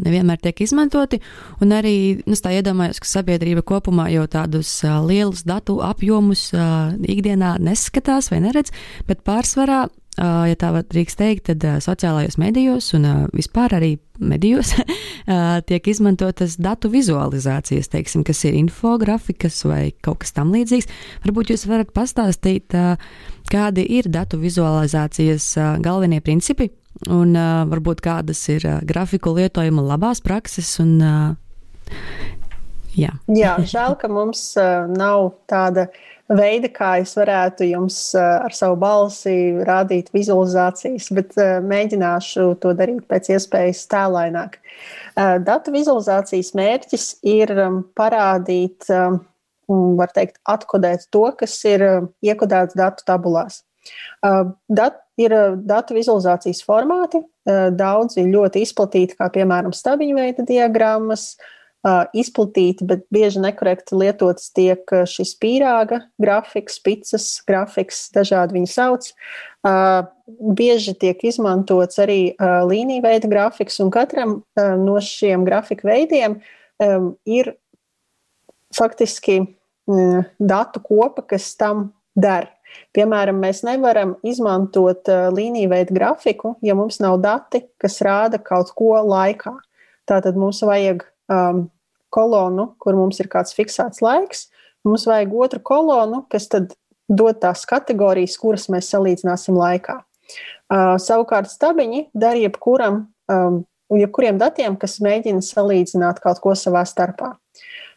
nevienmēr 0.00 0.40
tiek 0.40 0.62
izmantoti, 0.64 1.18
un 1.60 1.74
arī 1.76 2.22
es 2.24 2.40
tā 2.40 2.54
iedomājos, 2.56 3.02
ka 3.04 3.10
sabiedrība 3.10 3.60
kopumā 3.66 4.06
jau 4.14 4.24
tādus 4.32 4.70
lielus 5.04 5.44
datu 5.44 5.82
apjomus 5.84 6.48
ikdienā 6.56 7.58
neskatās 7.60 8.30
vai 8.32 8.40
neredz, 8.46 8.72
bet 9.08 9.20
pārsvarā 9.28 9.84
ja 10.16 10.56
tā 10.58 10.70
var 10.72 10.84
drīkst 10.88 11.18
teikt, 11.20 11.50
tad 11.50 11.64
sociālajos 11.84 12.38
medijos 12.40 12.88
un 12.96 13.06
vispār 13.36 13.76
arī 13.76 13.90
medijos 14.18 14.72
tiek 15.68 15.90
izmantotas 15.92 16.56
datu 16.62 16.88
vizualizācijas, 16.92 17.90
teiksim, 17.92 18.24
kas 18.24 18.40
ir 18.48 18.56
infografikas 18.56 19.60
vai 19.68 19.90
kaut 20.04 20.22
kas 20.24 20.32
tam 20.36 20.54
līdzīgs. 20.56 20.88
Varbūt 21.26 21.52
jūs 21.52 21.66
varat 21.68 21.92
pastāstīt, 21.96 22.76
kādi 23.52 23.86
ir 23.98 24.08
datu 24.12 24.40
vizualizācijas 24.40 25.52
galvenie 25.84 26.22
principi 26.24 26.70
un 27.12 27.36
varbūt 27.68 28.00
kādas 28.04 28.40
ir 28.52 28.64
grafiku 28.88 29.36
lietojuma 29.36 29.84
labās 29.84 30.24
prakses 30.24 30.78
un 30.80 30.96
jā. 32.96 33.12
Jā, 33.28 33.56
žēl, 33.60 34.00
ka 34.00 34.08
mums 34.08 34.54
nav 34.96 35.34
tāda 35.50 35.90
uh, 35.90 36.04
veidi, 36.32 36.70
kā 36.72 36.96
es 37.02 37.14
varētu 37.16 37.68
jums 37.70 37.98
eh, 38.16 38.24
ar 38.46 38.54
savu 38.54 38.78
balsi 38.80 39.34
rādīt 39.66 40.10
vizualizācijas, 40.14 41.08
bet 41.14 41.36
eh, 41.40 41.56
mēģināšu 41.62 42.48
to 42.62 42.74
darīt 42.78 43.06
pēc 43.10 43.30
iespējas 43.36 43.84
tēlaināk. 43.92 44.58
Eh, 44.58 45.36
datu 45.46 45.74
vizualizācijas 45.74 46.52
mērķis 46.58 47.08
ir 47.26 47.54
parādīt, 47.98 48.90
var 49.66 50.12
teikt, 50.14 50.36
atkodēt 50.46 51.08
to, 51.10 51.24
kas 51.38 51.56
ir 51.66 51.82
iekodēts 52.22 52.76
datu 52.78 53.02
tabulās. 53.08 53.64
Dat, 54.22 55.00
ir 55.18 55.34
datu 55.66 55.96
vizualizācijas 55.96 56.60
formāti, 56.66 57.18
daudzi 57.74 58.22
ļoti 58.30 58.62
izplatīti, 58.62 59.16
kā 59.18 59.26
piemēram 59.34 59.74
stabiņu 59.74 60.20
veida 60.20 60.46
diagrammas, 60.46 61.32
uh, 61.34 61.55
izplatīti, 62.16 62.86
bet 62.88 63.04
bieži 63.14 63.40
nekorekti 63.44 63.94
lietots 63.98 64.48
tiek 64.56 64.82
šis 65.06 65.36
pīrāga 65.38 66.00
grafiks, 66.22 66.80
picas 66.82 67.28
grafiks, 67.46 68.08
dažādi 68.14 68.56
viņi 68.58 68.70
sauc. 68.72 69.10
Bieži 70.58 70.96
tiek 70.98 71.22
izmantots 71.26 72.00
arī 72.02 72.34
līnija 72.40 73.04
veida 73.04 73.30
grafiks, 73.30 73.78
un 73.84 73.92
katram 73.94 74.40
no 74.56 74.98
šiem 75.02 75.46
grafika 75.46 75.86
veidiem 75.86 76.40
ir 77.26 77.54
faktiski 78.74 79.40
datu 80.42 80.82
kopa, 80.82 81.22
kas 81.22 81.52
tam 81.58 81.92
der. 82.18 82.50
Piemēram, 82.92 83.38
mēs 83.40 83.62
nevaram 83.64 84.16
izmantot 84.26 85.06
līniju 85.06 85.70
veidu 85.70 85.94
grafiku, 85.96 86.56
ja 86.66 86.74
mums 86.76 86.98
nav 87.00 87.20
dati, 87.22 87.62
kas 87.80 88.02
rāda 88.04 88.42
kaut 88.42 88.74
ko 88.76 88.98
laikā. 89.06 89.54
Tātad 90.06 90.36
mums 90.36 90.60
vajag 90.66 91.06
um, 91.32 91.66
kolonu, 92.14 92.70
kur 92.82 92.96
mums 92.98 93.20
ir 93.22 93.30
kāds 93.32 93.54
fiksēts 93.56 94.02
laiks. 94.04 94.46
Mums 94.86 95.06
vajag 95.08 95.32
otru 95.34 95.62
kolonu, 95.66 96.22
kas 96.30 96.48
tad 96.52 96.74
dod 97.08 97.40
tās 97.42 97.64
kategorijas, 97.68 98.36
kuras 98.38 98.68
mēs 98.72 98.90
salīdzināsim 98.92 99.56
laikā. 99.58 100.00
Uh, 100.66 100.96
savukārt 101.02 101.50
stabiņi 101.50 102.08
der 102.18 102.38
jebkuram, 102.40 103.04
um, 103.30 103.60
jebkuriem 103.94 104.38
datiem, 104.42 104.78
kas 104.78 104.98
mēģina 105.02 105.44
salīdzināt 105.44 106.22
kaut 106.22 106.42
ko 106.42 106.54
savā 106.58 106.82
starpā. 106.88 107.36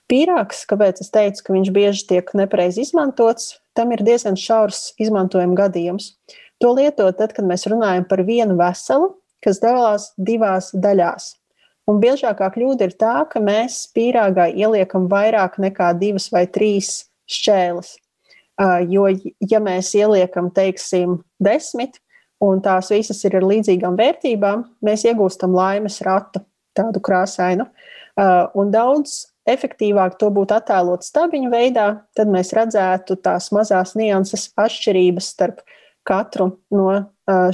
Pīrāgs, 0.09 0.63
kāpēc 0.69 1.01
es 1.03 1.11
teicu, 1.13 1.43
ka 1.45 1.53
viņš 1.53 1.71
bieži 1.73 2.05
tiek 2.09 2.29
nepareizi 2.37 2.81
izmantots, 2.85 3.59
tam 3.77 3.93
ir 3.93 4.01
diezgan 4.05 4.37
šaurs 4.37 4.95
izmantojuma 5.01 5.57
gadījums. 5.57 6.15
To 6.61 6.73
lietot 6.75 7.17
tad, 7.21 7.33
kad 7.37 7.45
mēs 7.47 7.67
runājam 7.69 8.07
par 8.09 8.23
vienu 8.27 8.57
veselu, 8.59 9.13
kas 9.45 9.61
dalās 9.61 10.09
divās 10.17 10.73
daļās. 10.73 11.38
Un 11.89 11.97
biežākā 11.97 12.51
kļūda 12.53 12.85
ir 12.85 12.93
tā, 13.01 13.15
ka 13.31 13.41
mēs 13.41 13.87
pīrāgā 13.95 14.49
ieliekam 14.53 15.07
vairāk 15.09 15.57
nekā 15.61 15.93
divas 15.97 16.27
vai 16.33 16.45
trīs 16.45 17.09
šķēles. 17.29 17.95
Jo, 18.91 19.07
ja 19.49 19.61
mēs 19.63 19.93
ieliekam, 19.97 20.51
teiksim, 20.53 21.21
desmit, 21.41 21.97
un 22.43 22.61
tās 22.61 22.91
visas 22.93 23.23
ir 23.25 23.39
ar 23.39 23.47
līdzīgām 23.47 23.97
vērtībām, 23.97 24.65
mēs 24.85 25.07
iegūstam 25.07 25.55
laimes 25.55 25.97
ratu, 26.05 26.43
tādu 26.77 27.01
krāsainu. 27.03 27.65
Un 28.59 28.71
daudz 28.75 29.23
efektīvāk 29.49 30.19
to 30.21 30.29
būtu 30.35 30.59
attēlot 30.59 31.07
stabiņu 31.07 31.49
veidā, 31.49 31.87
tad 32.13 32.29
mēs 32.29 32.53
redzētu 32.53 33.17
tās 33.23 33.49
mazās 33.55 33.95
nianses 33.97 34.49
atšķirības 34.59 35.33
starp 35.33 35.63
katru 36.05 36.51
no 36.75 36.91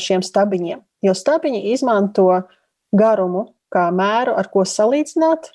šiem 0.01 0.25
stabiņiem. 0.25 0.81
Jo 1.05 1.13
stabiņi 1.15 1.67
izmanto 1.71 2.27
garumu 2.95 3.51
kā 3.73 3.87
mēru, 3.95 4.35
ar 4.37 4.49
ko 4.53 4.65
salīdzināt 4.67 5.51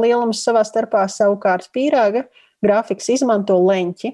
lielumus 0.00 0.44
savā 0.46 0.62
starpā, 0.66 1.04
savukārt 1.10 1.70
pīrāga 1.74 2.24
grafiks 2.64 3.10
izmanto 3.12 3.58
leņķi. 3.60 4.12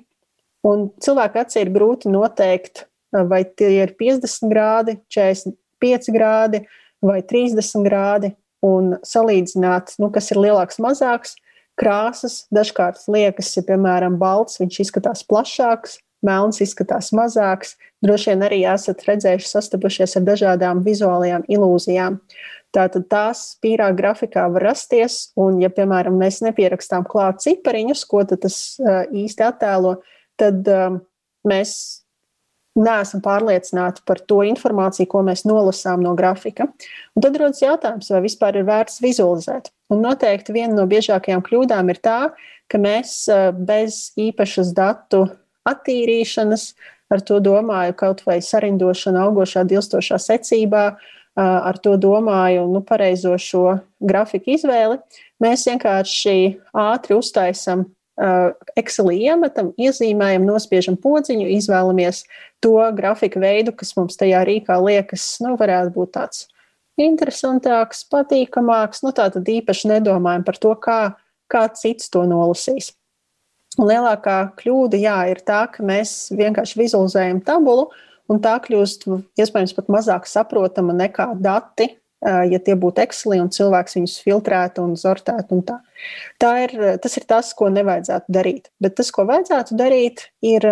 Un 0.67 0.89
cilvēka 1.01 1.45
acī 1.45 1.65
ir 1.65 1.73
grūti 1.73 2.11
noteikt, 2.13 2.85
vai 3.13 3.43
tie 3.45 3.71
ir 3.81 3.95
50 3.99 4.51
grādi, 4.53 4.99
45 5.13 6.13
grādi 6.15 6.65
vai 7.05 7.21
30 7.25 7.87
grādi, 7.87 8.35
un 8.65 8.95
salīdzināt, 9.07 9.95
nu, 10.01 10.11
kas 10.13 10.31
ir 10.35 10.41
lielāks, 10.41 10.81
mazāks. 10.83 11.39
Krāsas 11.81 12.45
dažkārt 12.53 13.07
liekas, 13.09 13.55
ja, 13.57 13.65
piemēram, 13.65 14.19
balts, 14.21 14.59
viņš 14.61 14.83
izskatās 14.85 15.23
plašāks, 15.25 15.97
melns 16.27 16.61
izskatās 16.61 17.09
mazāks. 17.17 17.79
Droši 18.05 18.35
vien 18.35 18.45
arī 18.45 18.59
esat 18.69 19.01
redzējuši, 19.07 19.49
sastapušies 19.49 20.19
ar 20.21 20.27
dažādām 20.27 20.83
vizuālajām 20.85 21.47
ilūzijām. 21.49 22.19
Tātad 22.71 23.09
tās 23.11 23.57
pīrā 23.63 23.89
grafikā 23.99 24.45
var 24.55 24.69
rasties, 24.71 25.33
un, 25.41 25.59
ja, 25.63 25.73
piemēram, 25.75 26.15
mēs 26.21 26.39
nepierakstām 26.47 27.07
klāt 27.11 27.43
cipariņus, 27.43 28.05
ko 28.07 28.23
tas 28.31 28.61
īsti 28.79 29.47
attēlo, 29.49 29.97
tad 30.39 30.71
mēs 31.51 31.73
neesam 32.79 33.23
pārliecināti 33.25 34.05
par 34.07 34.21
to 34.31 34.41
informāciju, 34.47 35.09
ko 35.11 35.25
mēs 35.27 35.43
nolasām 35.49 36.05
no 36.05 36.15
grafika. 36.19 36.69
Un 37.17 37.25
tad 37.25 37.37
rodas 37.41 37.63
jautājums, 37.65 38.11
vai 38.15 38.23
vispār 38.25 38.61
ir 38.61 38.69
vērts 38.69 39.03
vizualizēt. 39.03 39.73
Un 39.91 40.05
noteikti 40.05 40.55
viena 40.55 40.77
no 40.77 40.87
biežākajām 40.91 41.43
kļūdām 41.47 41.91
ir 41.91 42.01
tā, 42.05 42.21
ka 42.71 42.79
mēs 42.79 43.25
bez 43.67 44.13
īpašas 44.21 44.71
datu 44.77 45.27
attīrīšanas, 45.69 46.71
ar 47.11 47.25
to 47.27 47.41
domāju 47.43 47.97
kaut 47.99 48.23
vai 48.27 48.39
sarindošana 48.45 49.27
augošā, 49.27 49.67
dilstošā 49.67 50.21
secībā, 50.23 50.85
ar 51.41 51.79
to 51.81 51.97
domāju 52.01 52.67
nu, 52.69 52.83
pareizo 52.85 53.37
šo 53.41 53.79
grafiku 54.01 54.55
izvēli, 54.57 54.99
mēs 55.43 55.65
vienkārši 55.71 56.37
ātri 56.77 57.17
uztaisam 57.17 57.87
Excelī 58.77 59.23
iemetam, 59.31 59.71
iezīmējam, 59.81 60.45
nospiežam 60.45 60.99
podziņu, 61.01 61.47
izvēlamies 61.57 62.27
to 62.61 62.77
grafiku 62.93 63.41
veidu, 63.41 63.73
kas 63.73 63.95
mums 63.97 64.19
tajā 64.21 64.43
rīkā 64.45 64.77
liekas, 64.85 65.25
nu, 65.41 65.55
varētu 65.61 65.95
būt 65.95 66.13
tāds 66.19 66.43
interesantāks, 67.01 68.05
patīkamāks. 68.13 69.01
Nu, 69.07 69.15
tā 69.17 69.31
tad 69.33 69.49
īpaši 69.49 69.95
nedomājam 69.95 70.45
par 70.45 70.61
to, 70.61 70.75
kā, 70.77 71.01
kā 71.49 71.65
cits 71.73 72.13
to 72.13 72.27
nolasīs. 72.29 72.93
Un 73.79 73.89
lielākā 73.89 74.37
kļūda 74.59 75.01
jā, 75.01 75.17
ir 75.33 75.41
tā, 75.47 75.63
ka 75.73 75.85
mēs 75.87 76.29
vienkārši 76.37 76.81
vizualizējam 76.83 77.41
tabulu, 77.47 77.89
un 78.31 78.43
tā 78.43 78.57
kļūst 78.63 79.09
iespējams 79.41 79.75
pat 79.77 79.91
mazāk 79.93 80.29
saprotama 80.31 80.95
nekā 80.97 81.33
dati, 81.43 81.91
ja 82.21 82.59
tie 82.61 82.75
būtu 82.77 83.01
Excel 83.05 83.39
un 83.41 83.49
cilvēks 83.53 83.97
viņus 83.97 84.19
filtrētu 84.25 84.85
un 84.85 84.97
sortētu. 85.01 85.57
Un 85.57 85.65
tā. 85.67 85.79
Tā 86.41 86.51
ir, 86.67 86.75
tas 87.01 87.17
ir 87.17 87.25
tas, 87.29 87.55
ko 87.57 87.71
nevajadzētu 87.73 88.33
darīt. 88.33 88.69
Bet 88.81 88.99
tas, 89.01 89.11
ko 89.15 89.25
vajadzētu 89.29 89.79
darīt, 89.79 90.27
ir 90.45 90.67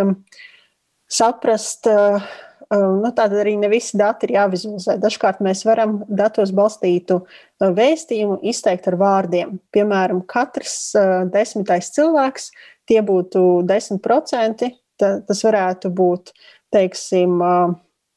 saprast, 1.08 1.88
nu, 2.68 3.08
tātad 3.16 3.38
arī 3.40 3.56
ne 3.60 3.70
visi 3.72 3.96
dati 3.96 4.28
ir 4.28 4.34
jāvizualizē. 4.36 4.98
Dažkārt 5.00 5.40
mēs 5.44 5.64
varam 5.64 6.02
datos 6.04 6.52
balstītu 6.52 7.22
vēstījumu 7.64 8.42
izteikt 8.52 8.90
ar 8.92 8.98
vārdiem. 9.00 9.56
Piemēram, 9.72 10.20
katrs 10.28 10.92
desmitais 11.32 11.88
cilvēks, 11.96 12.50
tie 12.88 13.00
būtu 13.04 13.64
10%, 13.68 14.68
tas 15.00 15.44
varētu 15.48 15.94
būt, 15.96 16.32
teiksim, 16.74 17.40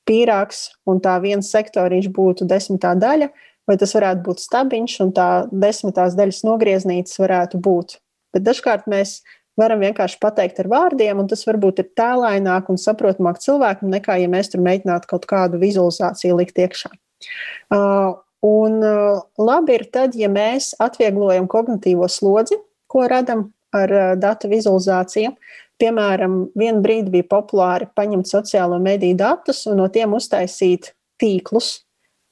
pīrāgs 0.08 0.72
un 0.90 1.02
tā 1.04 1.18
viens 1.24 1.50
sektoriņš 1.54 2.10
būtu 2.16 2.48
desmitā 2.50 2.94
daļa, 3.00 3.30
vai 3.70 3.78
tas 3.80 3.94
varētu 3.96 4.26
būt 4.26 4.42
stabiņš 4.44 4.96
un 5.06 5.12
tā 5.16 5.28
desmitās 5.52 6.18
daļas 6.18 6.42
nogrieznītes 6.48 7.20
varētu 7.22 7.62
būt. 7.64 8.00
Bet 8.36 8.46
dažkārt 8.48 8.88
mēs 8.92 9.22
varam 9.60 9.84
vienkārši 9.84 10.20
pateikt 10.22 10.62
ar 10.64 10.70
vārdiem, 10.72 11.22
un 11.22 11.30
tas 11.30 11.44
varbūt 11.48 11.84
ir 11.84 11.90
tēlaināk 12.00 12.72
un 12.72 12.80
saprotamāk 12.82 13.42
cilvēkam, 13.44 13.92
nekā 13.94 14.18
ja 14.22 14.32
mēs 14.32 14.52
tur 14.54 14.64
mēģinātu 14.66 15.10
kaut 15.12 15.28
kādu 15.30 15.60
vizualizāciju 15.62 16.40
likt 16.40 16.62
iekšā. 16.64 16.92
Uh, 17.72 18.18
un 18.48 18.80
uh, 18.80 19.22
labi 19.38 19.78
ir 19.78 19.88
tad, 19.94 20.18
ja 20.18 20.32
mēs 20.32 20.72
atvieglojam 20.82 21.50
kognitīvo 21.52 22.10
slodzi, 22.10 22.58
ko 22.92 23.06
radam 23.12 23.50
ar 23.76 23.94
uh, 23.98 24.08
datu 24.20 24.50
vizualizāciju. 24.52 25.36
Piemēram, 25.82 26.44
vienu 26.58 26.82
brīdi 26.84 27.10
bija 27.16 27.26
populāri 27.32 27.88
paņemt 27.98 28.30
sociālo 28.30 28.78
mediju 28.82 29.18
datus 29.18 29.64
un 29.70 29.80
no 29.82 29.88
tiem 29.90 30.14
uztaisīt 30.14 30.92
tīklus. 31.22 31.80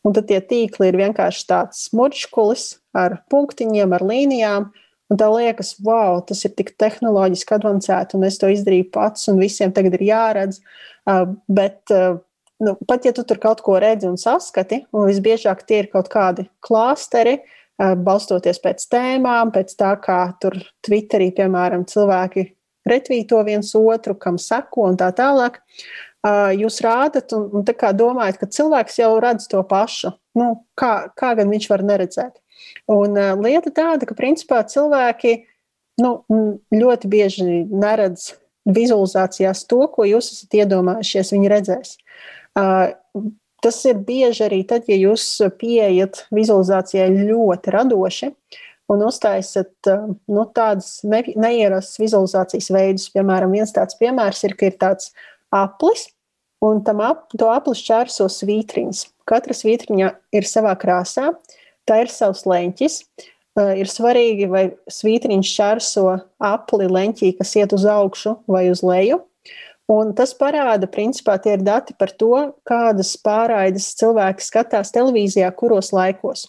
Un 0.05 0.13
tad 0.15 0.29
tie 0.29 0.37
tīkli 0.39 0.91
ir 0.91 0.97
vienkārši 0.99 1.47
tāds 1.49 1.81
smurčkulis 1.89 2.69
ar 2.95 3.19
punktiņiem, 3.31 3.95
ar 3.97 4.05
līnijām. 4.05 4.69
Un 5.09 5.17
tā 5.17 5.27
liekas, 5.33 5.73
wow, 5.81 6.19
tas 6.21 6.43
ir 6.45 6.53
tik 6.55 6.75
tehnoloģiski 6.79 7.55
avansēti, 7.57 8.15
un 8.15 8.27
es 8.27 8.37
to 8.39 8.51
izdarīju 8.53 8.91
pats, 8.93 9.25
un 9.31 9.41
visiem 9.41 9.73
tagad 9.73 9.97
ir 9.97 10.05
jāredz. 10.11 10.61
Uh, 11.09 11.25
bet, 11.49 11.81
uh, 11.89 12.21
nu, 12.61 12.75
pat 12.87 13.07
ja 13.09 13.15
tu 13.17 13.25
tur 13.25 13.41
kaut 13.41 13.63
ko 13.65 13.79
redzi 13.81 14.05
un 14.07 14.19
saskati, 14.21 14.83
un 14.93 15.09
visbiežāk 15.09 15.65
tie 15.65 15.81
ir 15.83 15.89
kaut 15.95 16.11
kādi 16.13 16.45
klāsteri, 16.65 17.39
uh, 17.41 17.95
balstoties 17.97 18.61
pēc 18.61 18.85
tēmām, 18.93 19.49
pēc 19.55 19.73
tā, 19.81 19.95
kā 20.05 20.21
tur 20.39 20.59
Twitterī, 20.85 21.31
piemēram, 21.41 21.89
cilvēki 21.89 22.45
retvīto 22.91 23.41
viens 23.47 23.71
otru, 23.77 24.15
kam 24.19 24.39
seko 24.41 24.89
un 24.89 24.99
tā 24.99 25.11
tālāk. 25.15 25.61
Jūs 26.59 26.81
rādat 26.83 27.31
un, 27.37 27.45
un 27.61 27.95
domājat, 27.95 28.39
ka 28.41 28.49
cilvēks 28.51 28.99
jau 28.99 29.13
redz 29.23 29.47
to 29.47 29.61
pašu. 29.63 30.11
Nu, 30.35 30.65
kā, 30.79 31.09
kā 31.15 31.33
gan 31.39 31.51
viņš 31.51 31.69
var 31.71 31.85
neredzēt? 31.87 32.35
Un 32.91 33.15
lieta 33.39 33.71
tāda, 33.71 34.07
ka 34.09 34.17
principā 34.17 34.59
cilvēki 34.67 35.37
nu, 36.03 36.11
ļoti 36.73 37.11
bieži 37.11 37.45
neredz 37.69 38.33
vizualizācijās 38.69 39.63
to, 39.69 39.85
ko 39.93 40.05
jūs 40.07 40.31
esat 40.33 40.57
iedomājušies, 40.61 41.33
viņi 41.35 41.51
redzēs. 41.53 41.93
Tas 43.59 43.79
ir 43.87 43.99
bieži 44.07 44.45
arī 44.45 44.61
tad, 44.67 44.87
ja 44.87 44.95
jūs 44.95 45.25
pieejat 45.59 46.25
vizualizācijai 46.35 47.09
ļoti 47.15 47.73
radoši, 47.75 48.31
un 48.89 49.03
uztaisat 49.05 49.89
nu, 50.29 50.45
tādas 50.55 50.99
ne, 51.07 51.21
neierastas 51.37 51.99
vizualizācijas 52.01 52.69
veidus. 52.73 53.09
Piemēram, 53.13 53.53
viens 53.53 53.73
tāds 53.75 53.97
piemērs 53.99 54.43
ir, 54.47 54.55
ka 54.57 54.69
ir 54.69 54.79
tāds 54.81 55.11
aplis, 55.53 56.07
un 56.65 56.83
tam 56.85 57.03
ap, 57.05 57.27
to 57.37 57.49
apli 57.53 57.77
šķērso 57.77 58.27
svītriņas. 58.33 59.05
Katra 59.29 59.55
svītriņa 59.55 60.13
ir 60.35 60.49
savā 60.49 60.73
krāsā, 60.79 61.31
tā 61.87 62.01
ir 62.03 62.13
savs 62.13 62.45
leņķis. 62.49 63.01
Ir 63.59 63.89
svarīgi, 63.91 64.45
vai 64.47 64.67
svītriņš 64.91 65.53
šķērso 65.53 66.05
apli 66.49 66.87
leņķī, 66.87 67.33
kas 67.39 67.55
iet 67.59 67.73
uz 67.75 67.83
augšu 67.89 68.37
vai 68.47 68.69
uz 68.71 68.83
leju. 68.85 69.19
Un 69.89 70.13
tas 70.13 70.35
parāda, 70.37 70.85
principā, 70.85 71.39
tie 71.41 71.55
ir 71.57 71.63
dati 71.65 71.95
par 71.97 72.11
to, 72.13 72.51
kādas 72.69 73.15
pārraides 73.25 73.89
cilvēki 73.97 74.45
skatās 74.45 74.93
televīzijā, 74.93 75.49
kuros 75.57 75.89
laikos. 75.95 76.45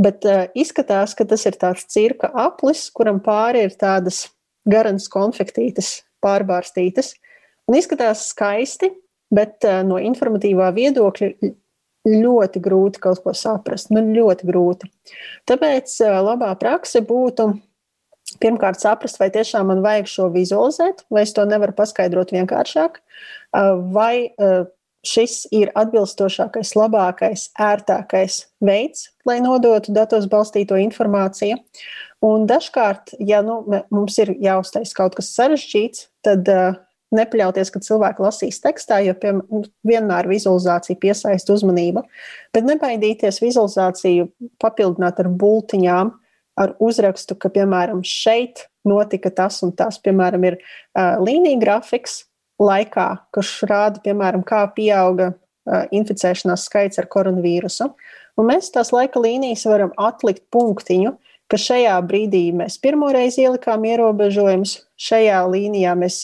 Bet 0.00 0.26
uh, 0.28 0.44
izskatās, 0.58 1.14
ka 1.16 1.24
tas 1.28 1.46
ir 1.48 1.56
tāds 1.56 1.86
cirka 1.92 2.28
aplis, 2.36 2.86
kuram 2.92 3.20
pāri 3.24 3.64
ir 3.64 3.76
tādas 3.80 4.26
garanas 4.68 5.08
konfektītes, 5.12 6.02
pārbārstītas. 6.24 7.14
Un 7.66 7.78
izskatās 7.78 8.26
skaisti, 8.30 8.90
bet 9.32 9.64
uh, 9.64 9.80
no 9.86 10.00
informatīvā 10.02 10.68
viedokļa 10.76 11.30
ļoti 12.06 12.62
grūti 12.62 13.00
kaut 13.02 13.22
ko 13.24 13.32
saprast. 13.34 13.90
Nu, 13.90 14.04
ļoti 14.04 14.46
grūti. 14.46 14.90
Tāpēc 15.48 15.96
labā 16.22 16.52
prakse 16.60 17.02
būtu 17.02 17.48
pirmkārt 18.42 18.82
saprast, 18.82 19.18
vai 19.20 19.30
tiešām 19.34 19.70
man 19.70 19.82
vajag 19.84 20.10
šo 20.10 20.28
vizualizēt, 20.34 21.04
vai 21.10 21.24
es 21.26 21.34
to 21.34 21.44
nevaru 21.48 21.74
paskaidrot 21.76 22.34
vienkāršāk, 22.34 23.00
vai 23.94 24.28
šis 25.06 25.44
ir 25.54 25.70
atbilstošākais, 25.78 26.74
labākais, 26.78 27.50
ērtākais 27.60 28.40
veids, 28.64 29.10
lai 29.28 29.38
nodotu 29.44 29.94
datos 29.94 30.26
balstīto 30.30 30.78
informāciju. 30.80 31.60
Un 32.26 32.46
dažkārt, 32.48 33.14
ja 33.20 33.42
nu, 33.44 33.60
mums 33.92 34.18
ir 34.22 34.34
jāuztais 34.42 34.94
kaut 34.96 35.16
kas 35.18 35.30
sarežģīts, 35.36 36.08
tad 36.26 36.48
uh, 36.50 36.78
nepaļauties, 37.14 37.70
ka 37.72 37.82
cilvēki 37.84 38.24
lasīs 38.24 38.60
tekstā, 38.64 39.00
jo 39.06 39.14
pie, 39.20 39.34
vienmēr 39.86 40.28
vizualizācija 40.30 40.98
piesaista 41.02 41.54
uzmanību, 41.54 42.02
bet 42.56 42.66
nebaidīties 42.66 43.42
vizualizāciju 43.44 44.30
papildināt 44.62 45.20
ar 45.22 45.30
bultiņām, 45.30 46.14
ar 46.56 46.72
uzrakstu, 46.82 47.36
ka, 47.36 47.52
piemēram, 47.52 48.00
šeit 48.06 48.66
notika 48.88 49.30
tas 49.34 49.60
un 49.66 49.74
tas, 49.76 50.00
piemēram, 50.02 50.46
ir 50.48 50.58
uh, 50.58 51.18
līnija 51.22 51.60
grafiks 51.62 52.24
laikā, 52.62 53.08
kurš 53.34 53.52
rāda, 53.70 54.02
piemēram, 54.04 54.44
kā 54.46 54.64
pieauga 54.76 55.32
inficēšanās 55.94 56.66
skaits 56.68 57.00
ar 57.02 57.08
koronavīrusu. 57.10 57.90
Un 58.36 58.50
mēs 58.50 58.70
tās 58.74 58.92
laika 58.94 59.20
līnijas 59.22 59.64
varam 59.68 59.92
atlikt 60.00 60.44
punktiņu, 60.52 61.16
ka 61.50 61.58
šajā 61.60 61.96
brīdī 62.06 62.48
mēs 62.56 62.78
pirmoreiz 62.82 63.38
ielikām 63.40 63.84
ierobežojumus, 63.86 64.80
šajā 64.98 65.42
līnijā, 65.50 65.94
mēs, 65.98 66.22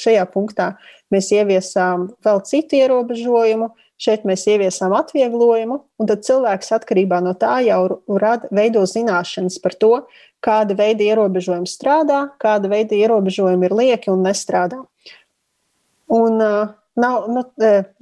šajā 0.00 0.24
punktā 0.32 0.72
mēs 1.14 1.30
ieviesām 1.34 2.10
vēl 2.24 2.42
citu 2.46 2.80
ierobežojumu, 2.80 3.70
šeit 4.00 4.24
mēs 4.28 4.46
ieviesām 4.48 4.94
atvieglojumu, 4.96 5.76
un 6.00 6.08
tad 6.08 6.24
cilvēks 6.26 6.72
atkarībā 6.78 7.20
no 7.24 7.34
tā 7.38 7.58
jau 7.66 8.00
rada, 8.20 8.48
veido 8.54 8.86
zināšanas 8.88 9.60
par 9.62 9.76
to, 9.76 9.92
kāda 10.44 10.76
veida 10.76 11.04
ierobežojumi 11.04 11.68
strādā, 11.68 12.22
kāda 12.40 12.70
veida 12.72 12.96
ierobežojumi 12.96 13.68
ir 13.68 13.76
lieki 13.76 14.12
un 14.12 14.24
nestrādā. 14.24 14.80
Un, 16.10 16.40
uh, 16.42 16.72
nav, 16.98 17.26
nu, 17.30 17.44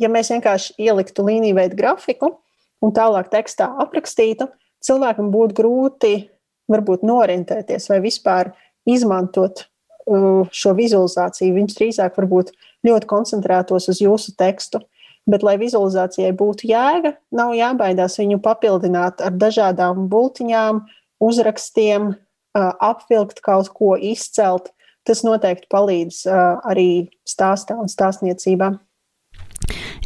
ja 0.00 0.10
mēs 0.12 0.32
vienkārši 0.32 0.78
ieliktu 0.80 1.26
līniju 1.26 1.58
veidu 1.58 1.78
grafiku 1.78 2.32
un 2.84 2.94
tālāk 2.96 3.30
tekstā 3.32 3.68
aprakstītu, 3.84 4.48
cilvēkam 4.84 5.32
būtu 5.34 5.58
grūti 5.58 6.12
varbūt 6.72 7.04
norientēties 7.06 7.88
vai 7.90 8.00
vispār 8.04 8.52
izmantot 8.88 9.64
uh, 9.64 10.46
šo 10.48 10.76
vizualizāciju. 10.78 11.56
Viņš 11.58 11.76
drīzāk 11.80 12.16
varbūt 12.20 12.54
ļoti 12.86 13.10
koncentrētos 13.10 13.90
uz 13.92 14.00
jūsu 14.04 14.36
tekstu. 14.38 14.82
Bet, 15.28 15.42
lai 15.44 15.58
vizualizācijai 15.60 16.30
būtu 16.32 16.70
jēga, 16.70 17.10
nav 17.36 17.50
jābaidās 17.52 18.14
viņu 18.16 18.38
papildināt 18.40 19.20
ar 19.20 19.34
dažādām 19.36 20.06
bultiņām, 20.08 20.78
uzrakstiem, 21.20 22.14
apvilkt 22.56 23.42
kaut 23.44 23.68
ko, 23.74 23.94
izcelt. 23.96 24.72
Tas 25.08 25.24
noteikti 25.24 25.70
palīdz 25.72 26.26
uh, 26.28 26.58
arī 26.68 27.08
stāstā 27.28 27.78
un 27.80 27.88
stāstniecībā. 27.88 28.74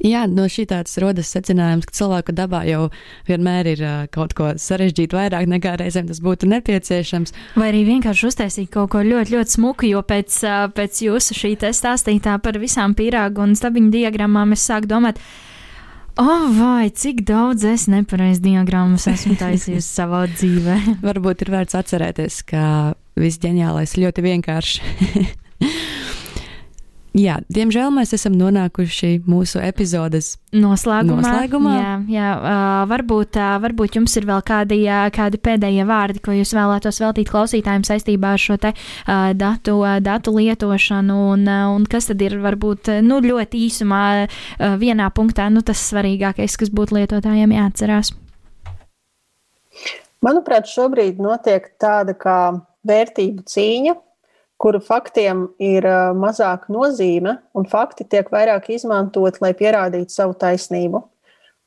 Jā, 0.03 0.25
no 0.27 0.49
šī 0.51 0.65
tāds 0.71 0.97
rodas 1.03 1.29
secinājums, 1.35 1.87
ka 1.87 1.95
cilvēku 1.95 2.35
dabā 2.35 2.63
jau 2.67 2.87
vienmēr 3.29 3.69
ir 3.75 3.83
uh, 3.85 3.93
kaut 4.15 4.35
ko 4.39 4.53
sarežģīt 4.59 5.15
vairāk 5.15 5.47
nekā 5.51 5.77
reizēm 5.79 6.09
tas 6.09 6.23
būtu 6.25 6.49
nepieciešams. 6.51 7.35
Vai 7.61 7.71
arī 7.71 7.85
vienkārši 7.91 8.29
uztaisīt 8.31 8.73
kaut 8.73 8.93
ko 8.95 9.05
ļoti, 9.07 9.37
ļoti 9.37 9.57
smuku, 9.59 9.91
jo 9.93 10.03
pēc, 10.07 10.39
uh, 10.49 10.67
pēc 10.75 11.05
jūsu 11.07 11.39
šī 11.39 11.55
te 11.63 11.71
stāstītā 11.77 12.39
par 12.43 12.59
visām 12.63 12.97
pīrāgu 12.99 13.45
un 13.45 13.55
stabiņu 13.59 13.93
diagrammām 13.95 14.57
es 14.57 14.67
sāku 14.71 14.91
domāt. 14.91 15.23
O, 16.13 16.25
oh, 16.27 16.49
vai 16.59 16.91
cik 16.93 17.23
daudz 17.25 17.65
es 17.65 17.87
nepareizi 17.89 18.43
diagrammas 18.45 19.07
esmu 19.09 19.39
taisījusi 19.41 19.87
savā 19.87 20.27
dzīvē? 20.35 20.81
Varbūt 21.07 21.47
ir 21.47 21.55
vērts 21.55 21.79
atcerēties, 21.79 22.43
ka 22.51 22.65
viss 23.19 23.41
ģeniālais 23.43 23.97
ir 23.97 24.07
ļoti 24.07 24.27
vienkārši. 24.29 24.81
Jā, 27.13 27.35
diemžēl 27.53 27.91
mēs 27.93 28.15
esam 28.17 28.33
nonākuši 28.41 29.19
mūsu 29.29 29.61
epizodes 29.61 30.39
noslēgumā. 30.57 31.19
noslēgumā. 31.21 31.73
Jā, 31.77 31.91
jā 32.09 32.29
uh, 32.39 32.61
varbūt, 32.89 33.37
uh, 33.37 33.59
varbūt 33.61 33.99
jums 33.99 34.17
ir 34.17 34.25
vēl 34.31 34.41
kādi, 34.49 34.79
uh, 34.87 35.11
kādi 35.13 35.37
pēdējie 35.45 35.85
vārdi, 35.89 36.23
ko 36.25 36.33
jūs 36.33 36.55
vēlētos 36.57 37.03
veltīt 37.05 37.29
klausītājiem 37.29 37.85
saistībā 37.85 38.33
ar 38.33 38.41
šo 38.41 38.57
te, 38.65 38.73
uh, 38.73 39.29
datu, 39.37 39.77
uh, 39.83 39.99
datu 40.01 40.33
lietošanu, 40.39 41.19
un, 41.35 41.45
uh, 41.45 41.69
un 41.77 41.85
kas 41.85 42.09
tad 42.09 42.25
ir 42.25 42.39
varbūt 42.41 42.95
nu, 43.05 43.21
ļoti 43.21 43.61
īsumā 43.69 44.03
uh, 44.25 44.73
vienā 44.81 45.13
punktā 45.13 45.51
nu, 45.53 45.61
tas 45.61 45.85
svarīgākais, 45.93 46.57
kas 46.57 46.73
būtu 46.73 46.97
lietotājiem 47.03 47.53
jāatcerās. 47.61 48.15
Manuprāt, 50.25 50.65
šobrīd 50.71 51.21
notiek 51.21 51.75
tāda 51.83 52.17
kā 52.17 52.41
vērtību 52.89 53.45
cīņa 53.49 53.97
kuru 54.63 54.79
faktiem 54.83 55.47
ir 55.63 55.87
mazāka 56.19 56.71
nozīme, 56.73 57.37
un 57.59 57.67
fakti 57.71 58.07
tiek 58.07 58.29
vairāk 58.31 58.71
izmantot, 58.71 59.41
lai 59.43 59.51
pierādītu 59.59 60.15
savu 60.15 60.37
taisnību. 60.39 61.03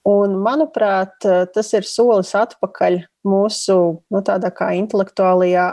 Un, 0.05 0.35
manuprāt, 0.45 1.17
tas 1.25 1.71
ir 1.73 1.87
solis 1.89 2.31
atpakaļ 2.37 2.99
mūsu 3.25 3.77
nu, 4.13 4.21
intelektuālajā 4.21 5.65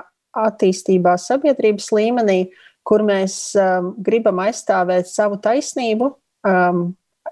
attīstībā, 0.42 1.14
sabiedrības 1.20 1.90
līmenī, 1.92 2.38
kur 2.82 3.04
mēs 3.06 3.52
um, 3.60 3.92
gribam 4.02 4.40
aizstāvēt 4.42 5.10
savu 5.10 5.36
taisnību, 5.44 6.08
um, 6.48 6.86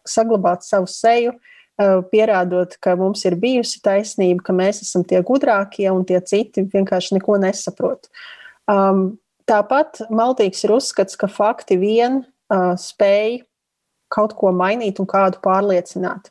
saglabāt 0.06 0.62
savu 0.68 0.86
seju, 0.92 1.32
pierādot, 2.12 2.76
ka 2.84 2.96
mums 3.00 3.24
ir 3.28 3.38
bijusi 3.40 3.80
taisnība, 3.84 4.44
ka 4.46 4.56
mēs 4.56 4.82
esam 4.84 5.04
tie 5.06 5.22
gudrākie 5.26 5.88
un 5.92 6.04
tie 6.08 6.20
citi 6.20 6.66
vienkārši 6.68 7.18
neko 7.18 7.40
nesaprot. 7.42 8.10
Um, 8.70 9.18
Tāpat 9.50 10.04
maltīgs 10.14 10.60
ir 10.62 10.76
uzskats, 10.76 11.16
ka 11.18 11.26
fakti 11.26 11.74
vien 11.80 12.20
uh, 12.20 12.76
spēj 12.78 13.40
kaut 14.14 14.36
ko 14.38 14.52
mainīt 14.54 15.00
un 15.02 15.08
kādu 15.10 15.40
pārliecināt. 15.42 16.30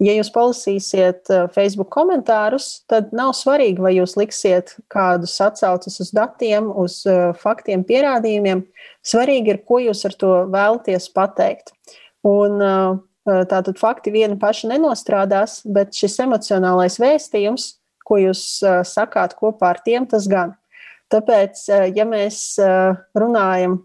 Ja 0.00 0.14
jūs 0.16 0.30
palasīsiet 0.32 1.28
Facebook 1.52 1.90
komentārus, 1.92 2.86
tad 2.88 3.10
nav 3.12 3.34
svarīgi, 3.36 3.82
vai 3.84 3.92
jūs 3.98 4.14
liksiet 4.16 4.72
kādus 4.92 5.34
atsauces 5.44 6.00
uz 6.00 6.08
datiem, 6.16 6.70
uz 6.72 7.02
faktiem, 7.42 7.82
pierādījumiem. 7.84 8.62
Svarīgi 9.04 9.52
ir, 9.52 9.60
ko 9.68 9.82
jūs 9.84 10.00
ar 10.08 10.16
to 10.22 10.32
vēlaties 10.54 11.10
pateikt. 11.12 11.74
Un, 12.24 12.56
tātad 13.26 13.78
fakti 13.78 14.12
vieni 14.14 14.38
paši 14.40 14.70
nenostrādās, 14.72 15.60
bet 15.64 15.94
šis 15.96 16.18
emocionālais 16.24 16.98
vēstījums, 17.00 17.74
ko 18.06 18.18
jūs 18.18 18.42
sakāt 18.88 19.36
kopā 19.38 19.74
ar 19.74 19.82
tiem, 19.84 20.08
tas 20.08 20.26
gan. 20.30 20.56
Tāpēc, 21.10 21.62
ja 21.94 22.06
mēs 22.06 22.54
runājam 23.18 23.80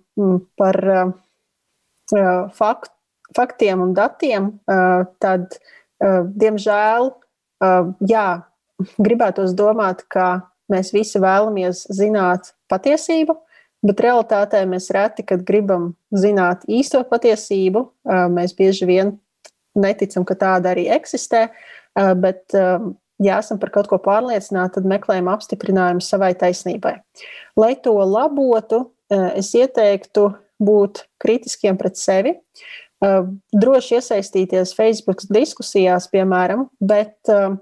par 0.60 0.78
eh, 0.94 1.14
fakt, 2.54 2.92
faktiem 3.36 3.82
un 3.82 3.96
datiem, 3.98 4.52
tad, 5.20 5.58
diemžēl, 6.00 7.10
jā, 8.06 8.28
gribētos 9.02 9.56
domāt, 9.58 10.06
ka 10.08 10.46
mēs 10.72 10.94
visi 10.94 11.20
vēlamies 11.20 11.82
zināt 11.92 12.54
patiesību, 12.72 13.36
bet 13.86 14.06
realitātē 14.06 14.62
mēs 14.70 14.88
reti, 14.94 15.26
kad 15.28 15.44
gribam 15.44 15.92
zināt 16.16 16.64
īsto 16.70 17.02
patiesību, 17.10 17.84
mēs 18.32 18.56
bieži 18.56 18.88
vien 18.88 19.16
neticam, 19.76 20.26
ka 20.28 20.38
tāda 20.40 20.72
arī 20.74 20.88
eksistē, 20.96 21.48
bet 21.96 22.56
ja 23.20 23.40
esam 23.40 23.60
par 23.60 23.72
kaut 23.74 23.90
ko 23.92 24.00
pārliecināti, 24.02 24.78
tad 24.78 24.90
meklējam 24.90 25.30
apstiprinājumu 25.32 26.04
savai 26.04 26.34
taisnībai. 26.38 26.98
Lai 27.60 27.74
to 27.84 27.96
labotu, 28.04 28.86
eh, 29.10 29.38
es 29.40 29.54
ieteiktu 29.56 30.34
būt 30.62 31.06
kritiskiem 31.20 31.78
pret 31.78 31.96
sevi, 31.96 32.36
eh, 32.36 33.22
droši 33.54 34.00
iesaistīties 34.00 34.76
Facebook 34.76 35.22
diskusijās, 35.32 36.10
piemēram, 36.12 36.70
bet 36.82 37.16
eh, 37.30 37.58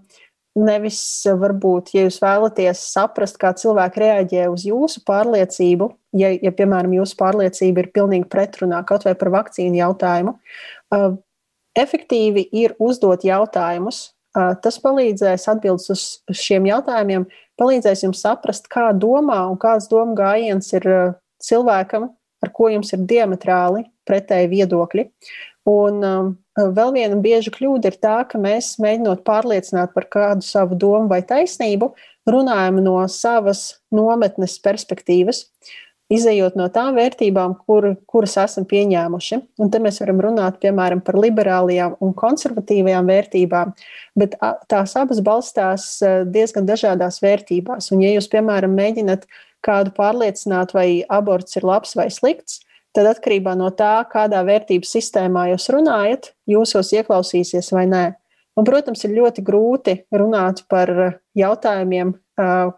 nevis 0.56 1.26
varbūt, 1.26 1.94
ja 1.94 2.06
jūs 2.06 2.20
vēlaties 2.22 2.78
saprast, 2.94 3.38
kā 3.38 3.54
cilvēki 3.54 3.98
reaģē 4.06 4.50
uz 4.54 4.66
jūsu 4.66 5.02
pārliecību, 5.06 5.90
ja, 6.14 6.30
ja 6.30 6.52
piemēram, 6.52 6.94
jūsu 6.94 7.18
pārliecība 7.18 7.80
ir 7.80 7.92
pilnīgi 7.94 8.30
pretrunā 8.30 8.86
kaut 8.86 9.04
vai 9.06 9.16
par 9.16 9.30
vakcīnu 9.30 9.82
jautājumu, 9.82 10.38
efektīvi 11.80 12.48
ir 12.64 12.76
uzdot 12.80 13.26
jautājumus, 13.28 14.14
Tas 14.34 14.80
palīdzēs 14.82 15.46
atbildēt 15.52 15.92
uz 15.94 16.04
šiem 16.34 16.66
jautājumiem, 16.66 17.28
palīdzēs 17.62 18.02
jums 18.08 18.24
saprast, 18.26 18.66
kā 18.72 18.88
domā 18.98 19.44
un 19.52 19.60
kāds 19.62 19.86
domu 19.92 20.16
gājiens 20.18 20.72
ir 20.74 20.88
cilvēkam, 21.44 22.08
ar 22.42 22.54
ko 22.56 22.72
jums 22.74 22.90
ir 22.96 23.04
diametrāli 23.10 23.86
pretēji 24.10 24.50
viedokļi. 24.56 25.06
Un 25.70 26.02
vēl 26.58 26.96
viena 26.96 27.20
bieža 27.22 27.54
kļūda 27.54 27.92
ir 27.92 28.00
tā, 28.02 28.16
ka 28.28 28.42
mēs 28.42 28.74
mēģinot 28.82 29.22
pārliecināt 29.28 29.94
par 29.94 30.10
kādu 30.12 30.44
savu 30.44 30.76
domu 30.82 31.14
vai 31.14 31.22
taisnību, 31.30 31.94
runājam 32.26 32.82
no 32.82 32.98
savas 33.06 33.84
nometnes 33.94 34.58
perspektīvas. 34.66 35.46
Izējot 36.14 36.58
no 36.60 36.68
tām 36.74 36.98
vērtībām, 36.98 37.56
kur, 37.66 37.90
kuras 38.10 38.36
esam 38.44 38.68
pieņēmuši. 38.70 39.40
Un 39.62 39.72
te 39.74 39.82
mēs 39.84 40.00
varam 40.04 40.22
runāt 40.24 40.60
piemēram 40.64 41.02
par 41.06 41.18
liberālajām 41.22 41.98
un 42.04 42.14
konservatīvajām 42.18 43.10
vērtībām, 43.10 43.74
bet 44.20 44.38
tās 44.72 44.96
abas 45.00 45.24
balstās 45.26 45.88
diezgan 46.34 46.70
dažādās 46.70 47.22
vērtībās. 47.24 47.92
Un, 47.94 48.04
ja 48.06 48.14
jūs, 48.16 48.30
piemēram, 48.32 48.76
mēģināt 48.78 49.28
kādu 49.64 49.94
pārliecināt, 49.96 50.76
vai 50.76 50.88
aborts 51.08 51.58
ir 51.58 51.68
labs 51.68 51.96
vai 52.00 52.10
slikts, 52.12 52.62
tad 52.94 53.10
atkarībā 53.10 53.56
no 53.58 53.72
tā, 53.74 53.96
kādā 54.12 54.44
vērtības 54.46 54.92
sistēmā 54.98 55.48
jūs 55.54 55.70
runājat, 55.74 56.34
jūsos 56.50 56.94
ieklausīsies 57.00 57.72
vai 57.74 57.88
nē. 57.90 58.04
Un, 58.54 58.68
protams, 58.68 59.02
ir 59.08 59.16
ļoti 59.16 59.42
grūti 59.46 59.96
runāt 60.14 60.62
par 60.70 60.92
jautājumiem, 61.38 62.14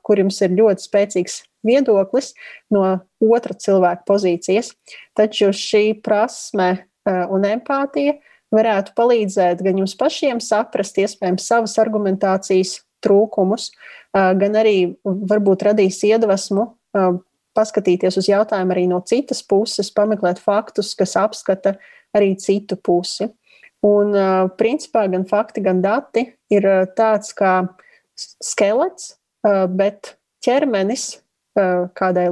kur 0.06 0.22
jums 0.22 0.40
ir 0.46 0.56
ļoti 0.56 0.88
spēcīgs 0.88 1.42
viedoklis 1.66 2.34
no 2.74 2.86
otra 3.20 3.58
cilvēka 3.58 4.06
pozīcijas. 4.08 4.72
Taču 5.18 5.52
šī 5.56 5.98
prasme 6.06 6.86
un 7.06 7.46
empātija 7.50 8.18
varētu 8.56 8.96
palīdzēt 8.98 9.62
gan 9.66 9.82
jums 9.82 9.96
pašiem 10.00 10.40
saprast, 10.44 10.98
iespējams, 11.02 11.46
savas 11.46 11.76
argumentācijas 11.82 12.80
trūkumus, 13.06 13.72
gan 14.14 14.58
arī 14.58 14.96
varbūt 15.04 15.66
radīs 15.68 16.00
iedvesmu 16.08 16.70
paskatīties 17.56 18.20
uz 18.20 18.30
jautājumu 18.30 18.76
arī 18.76 18.86
no 18.92 19.00
citas 19.08 19.42
puses, 19.46 19.92
pameklēt 19.96 20.42
faktus, 20.44 20.94
kas 20.98 21.16
apskata 21.20 21.76
arī 22.16 22.34
citu 22.40 22.78
pusi. 22.80 23.30
Un, 23.86 24.16
principā, 24.58 25.06
gan 25.12 25.28
fakti, 25.30 25.62
gan 25.62 25.82
dati 25.84 26.26
ir 26.54 26.66
tāds 26.98 27.36
kā 27.38 27.60
skelets, 28.16 29.16
bet 29.78 30.16
ķermenis 30.46 31.20
kādai, 31.56 32.30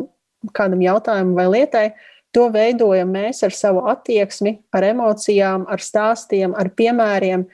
kādam 0.55 0.81
jautājumam 0.83 1.35
vai 1.37 1.47
lietai, 1.51 1.85
to 2.33 2.47
veidojam 2.53 3.11
mēs 3.13 3.43
ar 3.45 3.53
savu 3.53 3.83
attieksmi, 3.91 4.55
ar 4.73 4.87
emocijām, 4.87 5.67
ar 5.69 5.83
stāstiem, 5.83 6.55
ar 6.57 6.71
piemēriem. 6.73 7.45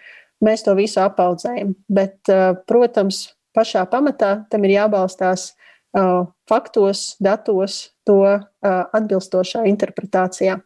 Mēs 0.46 0.64
to 0.64 0.76
visu 0.78 1.02
apaudzējam. 1.04 1.74
Bet, 1.92 2.22
protams, 2.70 3.26
pašā 3.56 3.84
pamatā 3.92 4.46
tam 4.50 4.64
ir 4.64 4.78
jābalstās 4.78 5.52
faktos, 6.48 7.18
datos, 7.20 7.90
to 8.08 8.22
atbilstošā 8.64 9.66
interpretācijā. 9.68 10.62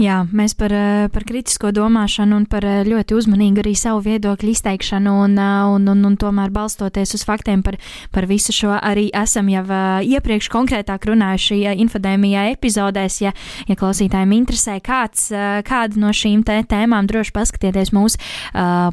Jā, 0.00 0.22
mēs 0.32 0.54
par, 0.56 0.72
eh, 0.72 1.08
par 1.12 1.24
kritisko 1.28 1.68
domāšanu 1.72 2.36
un 2.36 2.46
par 2.46 2.64
eh, 2.64 2.84
ļoti 2.84 3.12
uzmanīgu 3.12 3.60
arī 3.60 3.74
savu 3.76 4.00
viedokļu 4.06 4.48
izteikšanu 4.48 5.12
un, 5.24 5.36
eh, 5.36 5.64
un, 5.68 5.88
un, 5.88 6.04
un 6.08 6.16
tomēr 6.16 6.48
balstoties 6.48 7.12
uz 7.14 7.24
faktiem 7.28 7.62
par, 7.62 7.76
par 8.10 8.24
visu 8.26 8.52
šo 8.52 8.72
arī 8.72 9.10
esam 9.12 9.50
jau 9.52 9.62
iepriekš 9.62 10.48
konkrētāk 10.48 11.04
runājuši 11.06 11.76
infodēmijā 11.84 12.46
epizodēs. 12.54 13.20
Ja, 13.20 13.32
ja 13.68 13.76
klausītājiem 13.76 14.32
interesē 14.32 14.78
kāds, 14.80 15.28
kāda 15.64 16.00
no 16.00 16.10
šīm 16.12 16.42
tēmām, 16.44 17.06
droši 17.06 17.32
paskatieties 17.32 17.92
mūsu 17.94 18.18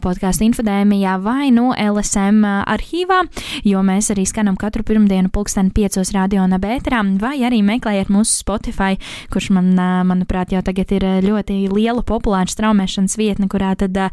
podkāstu 0.04 0.46
infodēmijā 0.46 1.16
vai 1.24 1.50
no 1.52 1.72
LSM 1.74 2.46
arhīvā, 2.46 3.24
jo 3.66 3.82
mēs 3.86 4.12
arī 4.14 4.28
skanam 4.30 4.58
katru 4.60 4.84
pirmdienu 4.84 5.32
pulksteni 5.34 5.74
piecos 5.74 6.14
radio 6.16 6.46
nabētrā, 6.50 7.02
vai 7.20 7.40
arī 7.48 7.64
meklējiet 7.66 8.14
mūsu 8.14 8.44
Spotify, 8.44 9.00
kurš 9.34 9.50
man, 9.58 9.74
manuprāt, 10.10 10.54
jau 10.54 10.62
tagad 10.66 10.89
ir 10.96 11.06
eh, 11.06 11.20
ļoti 11.24 11.58
liela 11.74 12.04
populāra 12.06 12.50
straumēšanas 12.50 13.18
vietne, 13.20 13.48
kurā 13.52 13.74
tad 13.80 13.96
uh, 14.00 14.10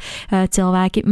cilvēki, 0.52 1.02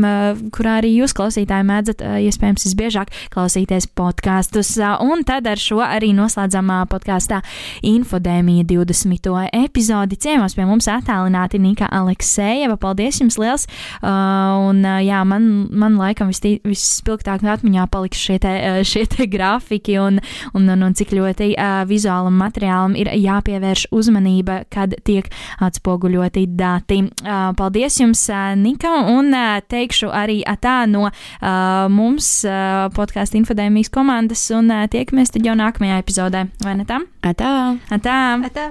kurā 0.55 0.79
arī 0.81 0.91
jūs 0.99 1.15
klausītāji 1.17 1.67
mēdzat 1.69 2.03
uh, 2.05 2.17
iespējams 2.25 2.67
visbiežāk 2.69 3.13
klausīties 3.35 3.89
podkāstus. 3.97 4.75
Uh, 4.79 4.97
un 5.05 5.25
tad 5.27 5.49
ar 5.51 5.61
šo 5.61 5.81
arī 5.85 6.13
noslēdzam 6.17 6.73
podkāstā 6.91 7.41
Infodēmija 7.87 8.67
20. 8.71 9.31
epizodi. 9.65 10.19
Ciemos 10.21 10.57
pie 10.57 10.67
mums 10.69 10.89
attālināti 10.91 11.61
Nika 11.63 11.89
Aleksējeva. 11.93 12.79
Paldies 12.81 13.21
jums 13.23 13.39
liels! 13.41 13.67
Un 14.05 14.83
jā, 15.05 15.21
man, 15.29 15.49
man 15.73 15.99
laikam 16.01 16.31
vispilgtāk 16.33 17.45
atmiņā 17.55 17.87
paliks 17.93 18.21
šie 18.21 18.39
te, 18.43 18.55
šie 18.87 19.05
te 19.11 19.27
grafiki 19.31 19.99
un, 20.01 20.21
un, 20.57 20.69
un, 20.73 20.87
un 20.89 20.97
cik 20.97 21.15
ļoti 21.17 21.53
vizuālam 21.89 22.37
materiālam 22.41 22.97
ir 22.99 23.11
jāpievērš 23.19 23.89
uzmanība, 23.95 24.63
kad 24.73 24.95
tiek 25.07 25.29
atspoguļoti 25.63 26.47
dati. 26.59 27.01
Paldies 27.59 28.01
jums, 28.01 28.27
Nika, 28.61 28.93
un 29.15 29.35
teikšu 29.69 30.11
arī 30.15 30.41
tā 30.65 30.77
no 30.91 31.09
mums 31.93 32.31
podkāstu 32.97 33.41
infodēmijas 33.43 33.93
komandas, 33.95 34.47
un 34.55 34.73
tiekamies 34.91 35.35
tad 35.35 35.47
jau 35.47 35.57
nākamajā 35.59 36.01
epizodē, 36.03 36.47
vai 36.65 36.79
ne 36.81 36.89
tā? 36.89 37.03
Atā! 37.25 37.53
Atā! 37.93 38.19
Atā. 38.51 38.71